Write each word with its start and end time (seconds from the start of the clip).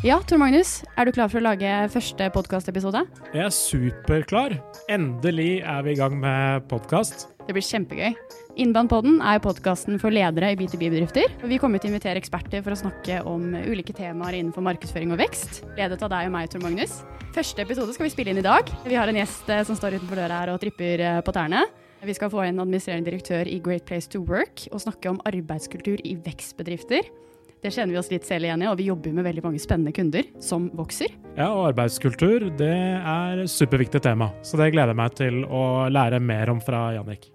Ja, 0.00 0.14
Tor 0.24 0.38
Magnus, 0.40 0.78
er 0.96 1.04
du 1.04 1.12
klar 1.12 1.28
for 1.28 1.42
å 1.42 1.44
lage 1.44 1.68
første 1.92 2.30
podkastepisode? 2.32 3.02
Jeg 3.34 3.42
er 3.44 3.52
superklar. 3.52 4.54
Endelig 4.88 5.58
er 5.60 5.82
vi 5.84 5.92
i 5.92 5.98
gang 5.98 6.14
med 6.22 6.64
podkast. 6.70 7.26
Det 7.44 7.52
blir 7.52 7.66
kjempegøy. 7.66 8.16
Innbandpodden 8.64 9.18
er 9.20 9.42
podkasten 9.44 10.00
for 10.00 10.08
ledere 10.16 10.54
i 10.54 10.56
B2B-bedrifter. 10.56 11.36
Vi 11.44 11.60
kommer 11.60 11.82
til 11.82 11.90
å 11.90 11.92
invitere 11.92 12.16
eksperter 12.16 12.64
for 12.64 12.72
å 12.72 12.80
snakke 12.80 13.20
om 13.28 13.52
ulike 13.52 13.92
temaer 13.92 14.40
innenfor 14.40 14.64
markedsføring 14.70 15.12
og 15.12 15.20
vekst. 15.20 15.66
Ledet 15.76 16.00
av 16.00 16.14
deg 16.16 16.32
og 16.32 16.36
meg, 16.38 16.48
Tor 16.48 16.64
Magnus. 16.64 17.02
Første 17.36 17.68
episode 17.68 17.92
skal 17.92 18.08
vi 18.08 18.16
spille 18.16 18.32
inn 18.32 18.40
i 18.40 18.48
dag. 18.48 18.72
Vi 18.88 18.96
har 18.96 19.12
en 19.12 19.20
gjest 19.20 19.52
eh, 19.52 19.66
som 19.68 19.76
står 19.76 20.00
utenfor 20.00 20.16
døra 20.16 20.40
her 20.46 20.56
og 20.56 20.64
tripper 20.64 21.04
eh, 21.10 21.22
på 21.26 21.36
tærne. 21.36 21.66
Vi 22.08 22.16
skal 22.16 22.32
få 22.32 22.48
inn 22.48 22.56
administrerende 22.56 23.12
direktør 23.12 23.44
i 23.44 23.60
Great 23.60 23.84
Place 23.84 24.08
to 24.08 24.24
Work 24.24 24.64
og 24.72 24.80
snakke 24.80 25.12
om 25.12 25.20
arbeidskultur 25.28 26.00
i 26.08 26.16
vekstbedrifter. 26.24 27.12
Det 27.60 27.68
kjenner 27.74 27.92
vi 27.92 27.98
oss 28.00 28.08
litt 28.08 28.24
selv 28.24 28.48
igjen 28.48 28.62
i, 28.64 28.68
og 28.70 28.78
vi 28.80 28.86
jobber 28.88 29.12
med 29.12 29.26
veldig 29.26 29.42
mange 29.44 29.60
spennende 29.60 29.92
kunder 29.92 30.24
som 30.40 30.70
vokser. 30.76 31.12
Ja, 31.36 31.50
og 31.52 31.66
arbeidskultur 31.74 32.46
det 32.56 32.72
er 32.72 33.42
superviktig 33.52 34.00
tema, 34.06 34.30
så 34.40 34.56
det 34.56 34.70
gleder 34.72 34.94
jeg 34.94 35.00
meg 35.02 35.18
til 35.18 35.42
å 35.44 35.62
lære 35.92 36.22
mer 36.24 36.54
om 36.54 36.62
fra 36.64 36.86
Jannik. 36.96 37.28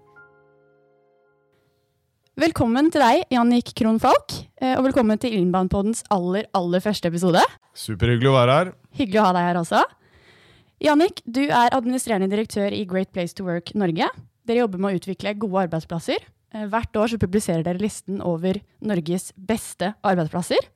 Velkommen 2.36 2.90
til 2.92 3.00
deg, 3.00 3.22
Jannik 3.32 3.70
Krohn 3.78 4.02
Falk, 4.02 4.34
eh, 4.60 4.74
og 4.74 4.88
velkommen 4.90 5.22
til 5.22 5.38
Inbound-poddens 5.38 6.02
aller, 6.12 6.50
aller 6.58 6.82
første 6.84 7.08
episode. 7.08 7.40
Superhyggelig 7.78 8.28
å 8.28 8.36
være 8.36 8.58
her. 8.58 8.74
Hyggelig 8.98 9.22
å 9.22 9.28
ha 9.28 9.32
deg 9.38 9.46
her 9.46 9.60
også. 9.62 9.84
Jannik, 10.84 11.22
du 11.24 11.46
er 11.46 11.70
administrerende 11.70 12.28
direktør 12.28 12.74
i 12.74 12.82
Great 12.84 13.14
Place 13.14 13.32
to 13.38 13.46
Work 13.46 13.72
Norge. 13.78 14.10
Dere 14.44 14.66
jobber 14.66 14.82
med 14.82 14.90
å 14.90 14.98
utvikle 14.98 15.38
gode 15.38 15.68
arbeidsplasser. 15.68 16.26
Eh, 16.54 16.66
hvert 16.70 16.98
år 16.98 17.12
så 17.12 17.20
publiserer 17.20 17.64
dere 17.66 17.82
listen 17.82 18.20
over 18.24 18.60
Norges 18.86 19.32
beste 19.36 19.92
arbeidsplasser. 20.06 20.68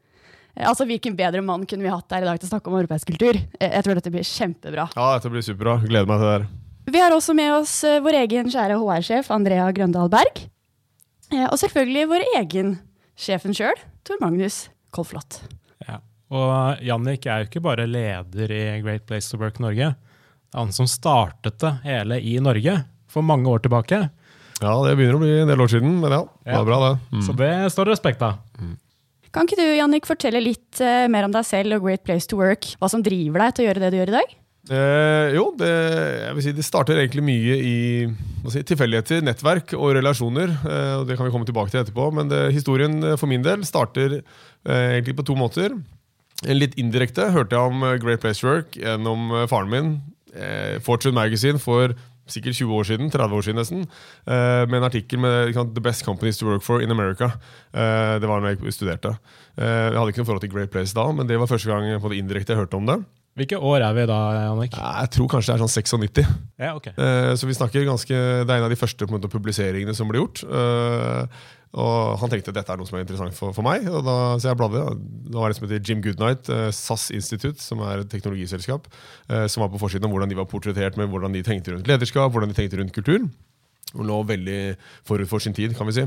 Eh, 0.56 0.66
altså, 0.66 0.86
Hvilken 0.88 1.18
bedre 1.18 1.42
mann 1.46 1.66
kunne 1.66 1.86
vi 1.86 1.92
hatt 1.92 2.10
her 2.16 2.24
i 2.24 2.30
dag 2.30 2.40
til 2.40 2.50
å 2.50 2.54
snakke 2.54 2.72
om 2.72 2.78
arbeidskultur? 2.80 3.38
Jeg 3.60 3.84
tror 3.86 3.98
dette 3.98 4.14
blir 4.14 4.26
kjempebra. 4.26 4.88
Ja, 4.96 5.12
dette 5.16 5.32
blir 5.32 5.46
superbra. 5.46 5.78
Gleder 5.86 6.10
meg 6.10 6.22
til 6.22 6.28
det 6.28 6.38
her. 6.38 6.48
Vi 6.90 6.98
har 6.98 7.14
også 7.14 7.36
med 7.38 7.52
oss 7.54 7.74
vår 8.02 8.24
egen 8.24 8.48
kjære 8.50 8.78
HR-sjef 8.80 9.28
Andrea 9.30 9.68
Grøndal 9.76 10.10
Berg. 10.10 10.48
Eh, 11.30 11.46
og 11.46 11.56
selvfølgelig 11.60 12.08
vår 12.10 12.26
egen 12.40 12.76
sjefen 13.20 13.54
sjøl, 13.54 13.78
Tor 14.06 14.18
Magnus 14.22 14.64
Kolflot. 14.94 15.42
Ja. 15.86 16.00
Og 16.30 16.82
Jannik 16.86 17.26
er 17.26 17.42
jo 17.42 17.50
ikke 17.50 17.62
bare 17.62 17.86
leder 17.90 18.54
i 18.54 18.62
Great 18.82 19.06
Place 19.06 19.30
to 19.30 19.38
Work 19.40 19.60
Norge. 19.62 19.92
Det 19.94 20.56
er 20.56 20.64
han 20.64 20.74
som 20.74 20.88
startet 20.90 21.60
det 21.62 21.72
hele 21.84 22.18
i 22.22 22.36
Norge 22.42 22.80
for 23.10 23.26
mange 23.26 23.50
år 23.50 23.62
tilbake. 23.62 24.08
Ja, 24.60 24.74
det 24.84 24.94
begynner 24.98 25.16
å 25.16 25.22
bli 25.22 25.32
en 25.40 25.50
del 25.50 25.64
år 25.64 25.72
siden, 25.72 25.96
men 26.02 26.12
ja, 26.12 26.22
det 26.44 26.58
var 26.58 26.68
bra, 26.68 26.80
det. 26.84 26.92
Mm. 27.16 27.24
Så 27.26 27.36
det 27.38 27.52
står 27.74 27.92
respekt 27.94 28.24
av. 28.26 28.42
Mm. 28.60 28.76
Kan 29.30 29.46
ikke 29.46 29.60
du 29.60 29.66
Jannik, 29.68 30.08
fortelle 30.10 30.42
litt 30.42 30.82
uh, 30.82 31.06
mer 31.12 31.28
om 31.28 31.32
deg 31.32 31.46
selv 31.46 31.78
og 31.78 31.86
Great 31.86 32.04
Place 32.04 32.28
to 32.28 32.38
Work? 32.40 32.74
Hva 32.80 32.90
som 32.92 33.04
driver 33.04 33.46
deg 33.46 33.56
til 33.56 33.64
å 33.64 33.68
gjøre 33.70 33.84
det 33.84 33.92
du 33.94 34.00
gjør 34.00 34.12
i 34.12 34.18
dag? 34.18 34.36
Eh, 34.68 35.32
jo, 35.34 35.46
det, 35.58 35.70
jeg 35.70 36.34
vil 36.36 36.44
si 36.44 36.52
det 36.54 36.64
starter 36.66 36.98
egentlig 37.00 37.24
mye 37.24 37.54
i 37.64 37.78
si, 38.52 38.60
tilfeldigheter, 38.68 39.22
nettverk 39.24 39.72
og 39.78 39.94
relasjoner. 39.96 40.52
Eh, 40.52 40.92
og 41.00 41.08
Det 41.08 41.16
kan 41.16 41.26
vi 41.26 41.32
komme 41.34 41.48
tilbake 41.48 41.72
til 41.72 41.80
etterpå. 41.80 42.10
Men 42.14 42.28
det, 42.30 42.42
historien 42.54 43.00
eh, 43.02 43.16
for 43.18 43.30
min 43.30 43.44
del 43.46 43.64
starter 43.66 44.20
eh, 44.20 45.00
egentlig 45.00 45.16
på 45.18 45.26
to 45.30 45.38
måter. 45.38 45.74
En 46.46 46.56
litt 46.60 46.76
indirekte 46.80 47.32
hørte 47.34 47.56
jeg 47.56 47.72
om 47.72 47.82
eh, 47.88 47.98
Great 48.02 48.22
Place 48.22 48.44
to 48.44 48.50
Work 48.50 48.78
gjennom 48.78 49.32
eh, 49.34 49.48
faren 49.50 49.72
min. 49.72 49.92
Fortune 50.86 51.16
Magazine 51.16 51.58
for 51.58 51.90
sikkert 52.34 52.58
20 52.58 52.74
år 52.78 52.88
siden, 52.88 53.12
30 53.12 53.38
år 53.38 53.46
siden 53.46 53.60
nesten, 53.60 53.86
med 54.26 54.76
en 54.78 54.88
artikkel 54.88 55.20
med 55.22 55.54
The 55.58 55.84
Best 55.84 56.04
Companies 56.06 56.40
to 56.40 56.48
Work 56.48 56.64
for 56.66 56.82
in 56.84 56.90
America. 56.90 57.32
det 57.72 58.28
var 58.28 58.40
da 58.40 58.54
jeg 58.54 58.74
studerte. 58.74 59.16
jeg 59.56 59.96
hadde 59.96 60.12
ikke 60.12 60.22
noe 60.22 60.28
forhold 60.28 60.44
til 60.44 60.52
Great 60.52 60.70
Place 60.70 60.94
da, 60.96 61.06
men 61.12 61.28
det 61.28 61.38
var 61.38 61.50
første 61.50 61.70
gang 61.70 62.00
på 62.00 62.12
det 62.12 62.20
indirekte 62.22 62.54
jeg 62.54 62.62
hørte 62.64 62.78
om 62.78 62.86
det. 62.86 63.00
Hvilke 63.38 63.60
år 63.62 63.84
er 63.86 63.94
vi 63.94 64.04
da, 64.10 64.18
Jannik? 64.48 64.74
Jeg 64.74 65.10
tror 65.14 65.28
kanskje 65.30 65.52
det 65.52 65.54
er 65.54 65.62
sånn 65.62 65.72
96. 65.72 66.32
Ja, 66.60 66.72
ok. 66.74 66.88
Uh, 66.98 67.30
så 67.38 67.46
vi 67.46 67.54
snakker 67.56 67.86
ganske, 67.86 68.16
Det 68.16 68.50
er 68.50 68.58
en 68.58 68.66
av 68.66 68.72
de 68.72 68.78
første 68.78 69.06
måte, 69.08 69.30
publiseringene 69.30 69.94
som 69.96 70.10
ble 70.10 70.20
gjort. 70.20 70.42
Og 71.70 72.18
Han 72.18 72.32
tenkte 72.32 72.54
dette 72.54 72.72
er 72.72 72.80
noe 72.80 72.88
som 72.88 72.98
er 72.98 73.04
interessant 73.04 73.36
for, 73.36 73.54
for 73.54 73.66
meg. 73.66 73.86
og 73.86 74.02
da, 74.02 74.16
Så 74.42 74.50
jeg 74.50 74.58
bladde. 74.58 74.82
Det 75.30 75.38
var 75.38 75.52
en 75.52 75.58
som 75.58 75.68
heter 75.68 75.84
Jim 75.86 76.02
Goodnight, 76.02 76.50
uh, 76.50 76.70
SAS 76.74 77.10
Institute, 77.14 77.62
som 77.62 77.82
er 77.86 78.02
et 78.02 78.10
teknologiselskap, 78.10 78.88
som 79.46 79.62
var 79.62 79.70
på 79.70 79.78
forsiden 79.78 80.08
om 80.08 80.14
hvordan 80.14 80.32
de 80.32 80.38
var 80.38 80.48
portrettert 80.50 80.96
med 80.98 81.12
hvordan 81.12 81.36
de 81.36 81.44
tenkte 81.46 81.70
rundt 81.70 81.86
lederskap, 81.86 82.32
hvordan 82.32 82.50
de 82.50 82.58
tenkte 82.58 82.80
rundt 82.80 82.94
kultur. 82.96 83.28
Og 83.94 84.06
lå 84.06 84.22
veldig 84.26 84.60
forut 85.06 85.30
for 85.30 85.42
sin 85.42 85.54
tid, 85.54 85.76
kan 85.78 85.86
vi 85.86 85.94
si. 86.00 86.06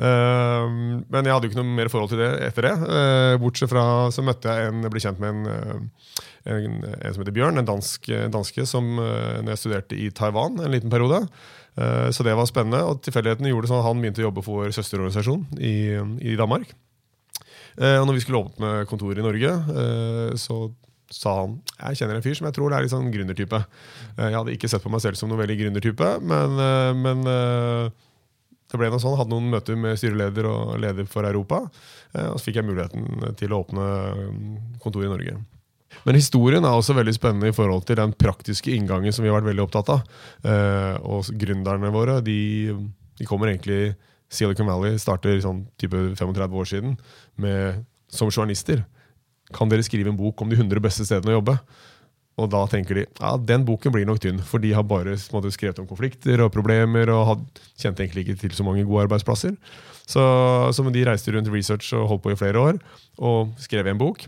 Uh, 0.00 1.02
men 1.12 1.26
jeg 1.26 1.34
hadde 1.34 1.46
jo 1.46 1.52
ikke 1.52 1.60
noe 1.60 1.76
mer 1.76 1.90
forhold 1.92 2.12
til 2.12 2.22
det 2.22 2.30
etter 2.48 2.68
det. 2.68 2.74
Uh, 2.80 3.34
bortsett 3.42 3.70
fra 3.72 3.84
så 4.14 4.24
møtte 4.24 4.52
jeg 4.52 4.70
en, 4.70 4.84
ble 4.92 5.02
kjent 5.02 5.20
med 5.22 5.32
en, 5.32 5.88
en, 6.48 6.78
en, 6.80 7.08
som 7.12 7.22
heter 7.22 7.36
Bjørn, 7.36 7.60
en 7.60 7.68
dansk, 7.68 8.08
danske 8.32 8.66
som 8.68 8.94
når 8.96 9.52
jeg 9.52 9.62
studerte 9.62 9.98
i 9.98 10.08
Taiwan 10.14 10.60
en 10.62 10.72
liten 10.72 10.92
periode. 10.92 11.24
Så 12.12 12.24
det 12.26 12.34
var 12.36 12.44
spennende. 12.48 12.82
Og 12.84 12.98
tilfeldighetene 13.04 13.48
gjorde 13.48 13.64
det 13.64 13.70
sånn 13.70 13.80
at 13.80 13.86
han 13.86 14.00
begynte 14.02 14.20
å 14.20 14.26
jobbe 14.26 14.42
for 14.44 14.74
søsterorganisasjonen 14.76 15.46
søsterorganisasjon 15.48 16.24
i, 16.26 16.32
i 16.34 16.36
Danmark. 16.36 16.74
Og 17.78 18.04
når 18.04 18.18
vi 18.18 18.24
skulle 18.24 18.42
åpne 18.42 18.72
kontor 18.90 19.16
i 19.16 19.24
Norge, 19.24 19.54
så 20.42 20.58
sa 21.12 21.32
han 21.38 21.54
jeg 21.78 22.02
kjenner 22.02 22.18
en 22.18 22.24
fyr 22.26 22.36
som 22.36 22.48
jeg 22.48 22.56
tror 22.58 22.72
det 22.72 22.76
er 22.76 22.84
litt 22.84 22.92
sånn 22.92 23.08
gründertype. 23.14 23.62
Jeg 24.18 24.36
hadde 24.36 24.56
ikke 24.56 24.68
sett 24.68 24.84
på 24.84 24.92
meg 24.92 25.04
selv 25.04 25.16
som 25.20 25.32
noen 25.32 25.40
veldig 25.44 25.58
gründertype, 25.62 26.10
men, 26.28 26.60
men 27.00 27.24
det 28.72 28.80
ble 28.80 28.90
noe 28.92 29.02
sånn, 29.02 29.18
hadde 29.20 29.34
noen 29.34 29.50
møter 29.52 29.78
med 29.78 29.98
styreleder 30.00 30.48
og 30.50 30.76
leder 30.82 31.08
for 31.10 31.28
Europa. 31.28 31.62
Og 32.12 32.36
så 32.36 32.46
fikk 32.48 32.58
jeg 32.60 32.68
muligheten 32.68 33.34
til 33.40 33.52
å 33.52 33.62
åpne 33.62 33.86
kontor 34.82 35.06
i 35.06 35.10
Norge. 35.12 35.36
Men 36.06 36.18
historien 36.18 36.64
er 36.64 36.74
også 36.74 36.96
veldig 36.96 37.14
spennende 37.14 37.52
i 37.52 37.56
forhold 37.56 37.84
til 37.86 37.98
den 38.00 38.14
praktiske 38.18 38.72
inngangen 38.74 39.14
som 39.14 39.24
vi 39.24 39.30
har 39.30 39.38
vært 39.38 39.50
veldig 39.52 39.66
opptatt 39.66 39.92
av. 39.92 40.02
Eh, 40.48 40.96
og 41.04 41.28
gründerne 41.38 41.92
våre 41.94 42.18
de, 42.24 42.38
de, 43.18 43.28
kommer 43.28 43.52
egentlig 43.52 43.94
Silicon 44.32 44.70
Valley 44.70 44.98
starter 45.00 45.40
sånn 45.44 45.66
type 45.80 45.98
35 46.16 46.58
år 46.62 46.68
siden 46.72 46.96
med, 47.42 47.84
som 48.10 48.32
journalister. 48.32 48.84
Kan 49.52 49.70
dere 49.70 49.84
skrive 49.86 50.10
en 50.10 50.18
bok 50.18 50.40
om 50.42 50.50
de 50.50 50.58
100 50.58 50.82
beste 50.82 51.06
stedene 51.06 51.34
å 51.34 51.40
jobbe? 51.40 51.58
Og 52.40 52.48
da 52.52 52.62
tenker 52.70 52.96
de 52.96 53.04
ja, 53.04 53.32
den 53.36 53.66
boken 53.68 53.92
blir 53.92 54.06
nok 54.08 54.22
tynn, 54.22 54.40
for 54.46 54.62
de 54.62 54.72
har 54.72 54.86
bare 54.88 55.18
måte, 55.34 55.52
skrevet 55.52 55.82
om 55.82 55.88
konflikter 55.88 56.40
og 56.40 56.52
problemer 56.54 57.10
og 57.12 57.26
had, 57.28 57.42
kjente 57.80 58.04
egentlig 58.04 58.24
ikke 58.26 58.38
til 58.40 58.54
så 58.56 58.64
mange 58.64 58.86
gode 58.88 59.04
arbeidsplasser. 59.04 59.58
Så, 60.08 60.22
så 60.72 60.86
de 60.88 61.04
reiste 61.06 61.34
rundt 61.34 61.52
research 61.52 61.92
og 61.96 62.08
holdt 62.08 62.24
på 62.24 62.32
i 62.32 62.38
flere 62.40 62.58
år 62.58 62.80
og 63.22 63.52
skrev 63.60 63.90
en 63.90 64.00
bok. 64.00 64.24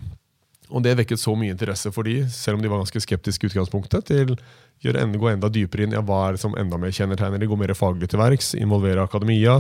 Og 0.75 0.83
det 0.85 0.95
vekket 0.99 1.21
så 1.21 1.35
mye 1.37 1.53
interesse 1.53 1.91
for 1.93 2.07
de, 2.09 2.23
selv 2.33 2.59
om 2.59 2.63
de 2.63 2.71
var 2.73 2.81
ganske 2.81 3.03
skeptiske 3.05 3.51
utgangspunktet, 3.51 4.09
til 4.09 4.35
å 4.35 5.05
gå 5.21 5.29
enda 5.31 5.49
dypere 5.53 5.87
inn 5.87 5.95
i 5.95 5.99
ja, 5.99 6.03
hva 6.05 6.21
er 6.27 6.37
det 6.37 6.43
som 6.43 6.57
enda 6.61 6.79
mer 6.81 6.93
kjennetegner 6.95 7.41
de, 7.41 7.49
gå 7.49 7.59
mer 7.61 7.73
faglig 7.79 8.09
til 8.11 8.21
verks, 8.21 8.53
involvere 8.59 9.05
akademia. 9.05 9.59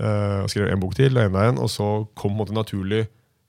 Øh, 0.00 0.46
skrev 0.50 0.70
en 0.70 0.82
bok 0.82 0.96
til, 0.98 1.14
og 1.18 1.28
enda 1.28 1.44
en, 1.50 1.60
og 1.62 1.70
så 1.70 1.88
kom 2.18 2.40
en 2.42 2.54
naturlig 2.56 3.04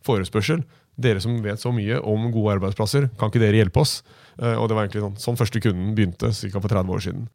forespørsel. 0.05 0.65
Dere 1.01 1.21
som 1.23 1.37
vet 1.43 1.61
så 1.61 1.73
mye 1.75 1.97
om 2.01 2.29
gode 2.33 2.57
arbeidsplasser, 2.57 3.09
kan 3.19 3.31
ikke 3.31 3.41
dere 3.43 3.63
hjelpe 3.63 3.81
oss? 3.81 3.99
Uh, 4.41 4.55
og 4.59 4.69
det 4.69 4.77
var 4.77 4.85
egentlig 4.85 5.05
sånn, 5.05 5.17
sånn 5.21 5.39
første 5.39 5.61
kunden 5.63 5.95
begynte 5.97 6.31
ca. 6.31 6.59
for 6.59 6.71
30 6.71 6.95
år 6.97 7.03
siden. 7.07 7.25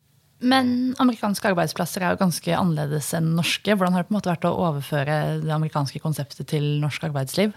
Men 0.41 0.95
amerikanske 1.03 1.51
arbeidsplasser 1.53 2.05
er 2.05 2.15
jo 2.15 2.23
ganske 2.23 2.55
annerledes 2.57 3.11
enn 3.17 3.35
norske. 3.37 3.75
Hvordan 3.77 3.97
har 3.97 4.05
det 4.05 4.09
på 4.09 4.15
en 4.15 4.19
måte 4.21 4.33
vært 4.33 4.47
å 4.49 4.55
overføre 4.71 5.17
det 5.43 5.53
amerikanske 5.53 6.01
konseptet 6.01 6.49
til 6.49 6.79
norsk 6.81 7.05
arbeidsliv? 7.11 7.53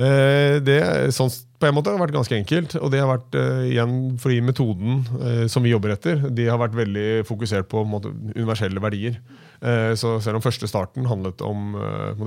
Eh, 0.00 0.56
det 0.64 0.80
sånn, 1.14 1.30
på 1.60 1.68
en 1.68 1.76
måte 1.76 1.92
har 1.92 2.00
vært 2.00 2.16
ganske 2.16 2.36
enkelt. 2.36 2.74
Og 2.80 2.90
det 2.92 3.02
har 3.02 3.10
vært 3.10 3.36
uh, 3.36 3.62
igjen 3.68 4.16
fordi 4.20 4.40
metoden 4.44 5.04
uh, 5.20 5.44
som 5.50 5.64
vi 5.66 5.74
jobber 5.74 5.94
etter, 5.94 6.24
de 6.32 6.48
har 6.48 6.60
vært 6.60 6.78
veldig 6.78 7.06
fokusert 7.28 7.68
på 7.70 7.84
måte, 7.88 8.12
universelle 8.32 8.82
verdier. 8.82 9.20
Uh, 9.60 9.92
så 9.98 10.16
selv 10.24 10.40
om 10.40 10.44
første 10.44 10.68
starten 10.70 11.08
handlet 11.10 11.44
om 11.44 11.76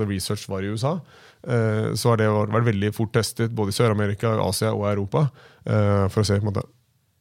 research 0.06 0.46
var 0.50 0.62
i 0.62 0.70
USA, 0.70 1.00
så 1.44 2.08
har 2.08 2.16
det 2.16 2.26
vært 2.30 2.70
veldig 2.70 2.88
fort 2.96 3.10
testet 3.12 3.52
både 3.52 3.68
i 3.68 3.76
Sør-Amerika, 3.76 4.30
Asia 4.40 4.70
og 4.72 4.86
Europa 4.88 5.26
for 5.64 6.22
å 6.22 6.24
se 6.24 6.38
måte, 6.40 6.62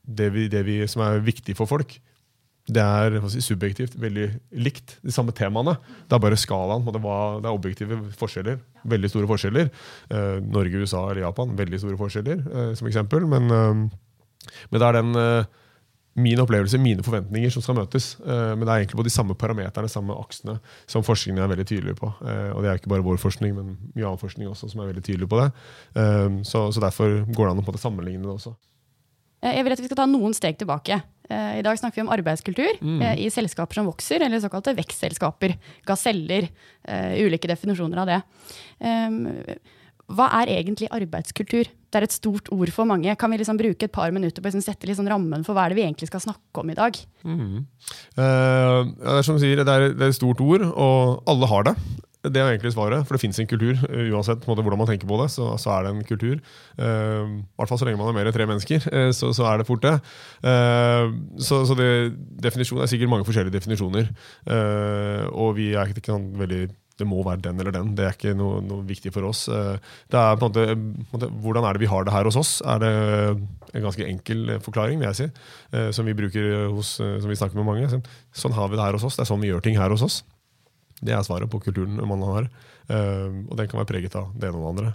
det, 0.07 0.29
vi, 0.31 0.45
det 0.51 0.61
vi, 0.63 0.77
som 0.87 1.03
er 1.03 1.19
viktig 1.25 1.57
for 1.59 1.67
folk 1.67 1.97
det 2.71 2.79
er 2.79 3.17
si, 3.27 3.41
subjektivt 3.43 3.97
veldig 3.99 4.27
likt, 4.63 4.95
de 5.03 5.11
samme 5.11 5.33
temaene. 5.35 5.75
Det 6.07 6.15
er 6.15 6.21
bare 6.23 6.39
skalaen. 6.39 6.85
Det, 6.87 7.01
er 7.01 7.49
objektive 7.51 7.97
forskjeller. 8.15 8.61
Veldig 8.87 9.09
store 9.11 9.27
forskjeller. 9.27 9.71
Eh, 10.15 10.37
Norge, 10.47 10.79
USA 10.79 11.09
eller 11.09 11.25
Japan, 11.25 11.51
veldig 11.59 11.81
store 11.81 11.99
forskjeller, 11.99 12.39
eh, 12.39 12.69
som 12.79 12.87
eksempel. 12.87 13.27
Men, 13.27 13.51
eh, 13.51 13.73
men, 14.69 14.79
det 14.79 14.87
er 14.87 14.99
den, 15.01 15.11
min 16.13 16.39
opplevelse, 16.43 16.77
mine 16.77 17.03
forventninger, 17.05 17.49
som 17.53 17.63
skal 17.65 17.77
møtes. 17.79 18.13
Eh, 18.21 18.51
men 18.53 18.65
det 18.65 18.69
er 18.69 18.83
egentlig 18.83 18.99
på 18.99 19.05
de 19.07 19.13
samme 19.13 19.35
parameterne, 19.39 19.89
samme 19.89 20.15
aksene, 20.21 20.59
som 20.89 21.05
forskningen 21.05 21.41
er 21.41 21.49
veldig 21.49 21.65
tydelig 21.69 21.95
på. 21.97 22.11
Eh, 22.21 22.51
og 22.53 22.61
det 22.61 22.69
er 22.69 22.81
ikke 22.81 22.91
bare 22.93 23.05
vår 23.05 23.17
forskning, 23.21 23.55
men 23.57 23.73
mye 23.95 24.05
annen 24.05 24.21
forskning 24.21 24.51
også 24.51 24.69
som 24.71 24.83
er 24.83 24.91
veldig 24.91 25.05
tydelig 25.07 25.29
på 25.31 25.41
det. 25.41 25.49
Eh, 25.97 26.37
så, 26.45 26.67
så 26.75 26.83
derfor 26.83 27.23
går 27.25 27.49
det 27.49 27.55
an 27.55 27.63
å 27.65 27.81
sammenligne 27.81 28.27
det 28.27 28.35
også. 28.35 28.53
Jeg 29.43 29.65
vil 29.65 29.75
at 29.75 29.81
vi 29.81 29.89
skal 29.89 29.99
ta 29.99 30.07
noen 30.07 30.37
steg 30.37 30.55
tilbake. 30.61 31.01
I 31.33 31.63
dag 31.65 31.75
snakker 31.79 31.97
vi 31.97 32.03
om 32.05 32.11
arbeidskultur 32.13 32.77
mm. 32.79 33.01
i 33.19 33.25
selskaper 33.31 33.75
som 33.75 33.89
vokser, 33.89 34.23
eller 34.23 34.39
såkalte 34.39 34.71
vekstselskaper. 34.77 35.57
Gaseller. 35.87 36.47
Ulike 37.19 37.49
definisjoner 37.51 38.03
av 38.03 38.11
det. 38.11 38.21
Hva 40.11 40.27
er 40.41 40.51
egentlig 40.51 40.89
arbeidskultur? 40.91 41.69
Det 41.93 41.99
er 41.99 42.07
et 42.07 42.15
stort 42.15 42.49
ord 42.51 42.71
for 42.75 42.89
mange. 42.89 43.13
Kan 43.19 43.31
vi 43.31 43.39
liksom 43.39 43.59
bruke 43.59 43.87
et 43.87 43.93
par 43.93 44.11
minutter 44.11 44.41
på 44.41 44.49
å 44.49 44.51
liksom 44.51 44.65
sette 44.65 44.89
liksom 44.89 45.07
rammen 45.07 45.45
for 45.45 45.55
hva 45.55 45.65
er 45.65 45.73
det 45.73 45.79
vi 45.79 45.85
egentlig 45.85 46.09
skal 46.09 46.23
snakke 46.25 46.63
om 46.63 46.71
i 46.73 46.77
dag? 46.77 46.97
Mm. 47.23 47.61
Uh, 48.17 48.79
det 48.97 49.19
er 49.19 49.27
som 49.27 49.37
du 49.37 49.43
sier, 49.43 49.61
det 49.61 49.69
er, 49.69 49.93
det 49.93 50.01
er 50.01 50.11
et 50.11 50.17
stort 50.17 50.41
ord, 50.43 50.65
og 50.73 51.29
alle 51.29 51.49
har 51.51 51.69
det. 51.69 51.77
Det 52.23 52.39
er 52.39 52.53
egentlig 52.53 52.71
svaret, 52.71 53.03
for 53.03 53.15
det 53.15 53.19
fins 53.19 53.39
en 53.39 53.47
kultur. 53.51 53.79
Uansett 54.15 54.45
måte, 54.47 54.63
hvordan 54.63 54.79
man 54.79 54.87
tenker 54.87 55.07
på 55.07 55.17
det, 55.19 55.27
så, 55.31 55.49
så 55.59 55.73
er 55.75 55.83
det 55.83 55.91
en 55.91 56.05
kultur. 56.07 56.37
Uh, 56.79 57.39
I 57.39 57.59
hvert 57.59 57.71
fall 57.71 57.81
så 57.81 57.87
lenge 57.87 57.99
man 57.99 58.11
er 58.11 58.15
mer 58.15 58.29
enn 58.29 58.35
tre 58.35 58.47
mennesker, 58.47 58.87
uh, 58.91 59.09
så, 59.15 59.33
så, 59.35 59.47
er 59.51 59.59
det 59.59 59.67
fort 59.67 59.83
det. 59.83 59.97
Uh, 60.43 61.11
så, 61.35 61.65
så 61.67 61.75
det, 61.79 61.89
det, 62.39 62.51
er 62.51 62.87
sikkert 62.87 63.11
mange 63.11 63.27
forskjellige 63.27 63.55
definisjoner. 63.57 64.07
og 65.31 65.55
vi 65.59 65.73
er 65.75 65.91
ikke 65.91 66.15
sånn 66.15 66.31
veldig 66.39 66.63
det 67.03 67.09
må 67.09 67.21
være 67.25 67.43
den 67.43 67.59
eller 67.59 67.75
den. 67.75 67.91
Det 67.97 68.07
er 68.07 68.15
ikke 68.15 68.33
noe, 68.37 68.61
noe 68.63 68.85
viktig 68.87 69.11
for 69.13 69.27
oss. 69.27 69.45
Eh, 69.51 69.75
det 70.11 70.19
er 70.19 70.39
på 70.39 70.49
en 70.49 70.83
måte, 71.11 71.29
Hvordan 71.43 71.67
er 71.67 71.75
det 71.75 71.83
vi 71.83 71.91
har 71.91 72.07
det 72.07 72.15
her 72.15 72.29
hos 72.29 72.39
oss? 72.39 72.53
Er 72.65 72.81
det 72.83 72.93
en 73.73 73.85
ganske 73.85 74.07
enkel 74.07 74.57
forklaring, 74.63 75.01
vil 75.01 75.09
jeg 75.11 75.19
si, 75.19 75.29
eh, 75.75 75.89
som 75.95 76.07
vi 76.07 76.15
bruker 76.17 76.69
hos, 76.73 76.95
eh, 77.03 77.17
som 77.23 77.31
vi 77.31 77.39
snakker 77.39 77.59
med 77.59 77.67
mange. 77.67 77.89
Sånn, 77.91 78.05
sånn 78.31 78.55
har 78.55 78.69
vi 78.71 78.79
det 78.79 78.85
her 78.85 78.97
hos 78.97 79.07
oss. 79.07 79.19
Det 79.19 79.25
er 79.25 79.31
sånn 79.31 79.43
vi 79.43 79.51
gjør 79.51 79.65
ting 79.65 79.79
her 79.79 79.93
hos 79.93 80.05
oss. 80.05 80.21
Det 81.03 81.13
er 81.13 81.25
svaret 81.25 81.51
på 81.51 81.61
kulturen 81.63 81.99
man 82.07 82.23
har. 82.23 82.51
Og 82.93 83.55
den 83.57 83.67
kan 83.67 83.79
være 83.79 83.89
preget 83.89 84.15
av 84.19 84.31
det 84.35 84.47
ene 84.47 84.59
og 84.59 84.63
det 84.63 84.71
andre. 84.71 84.93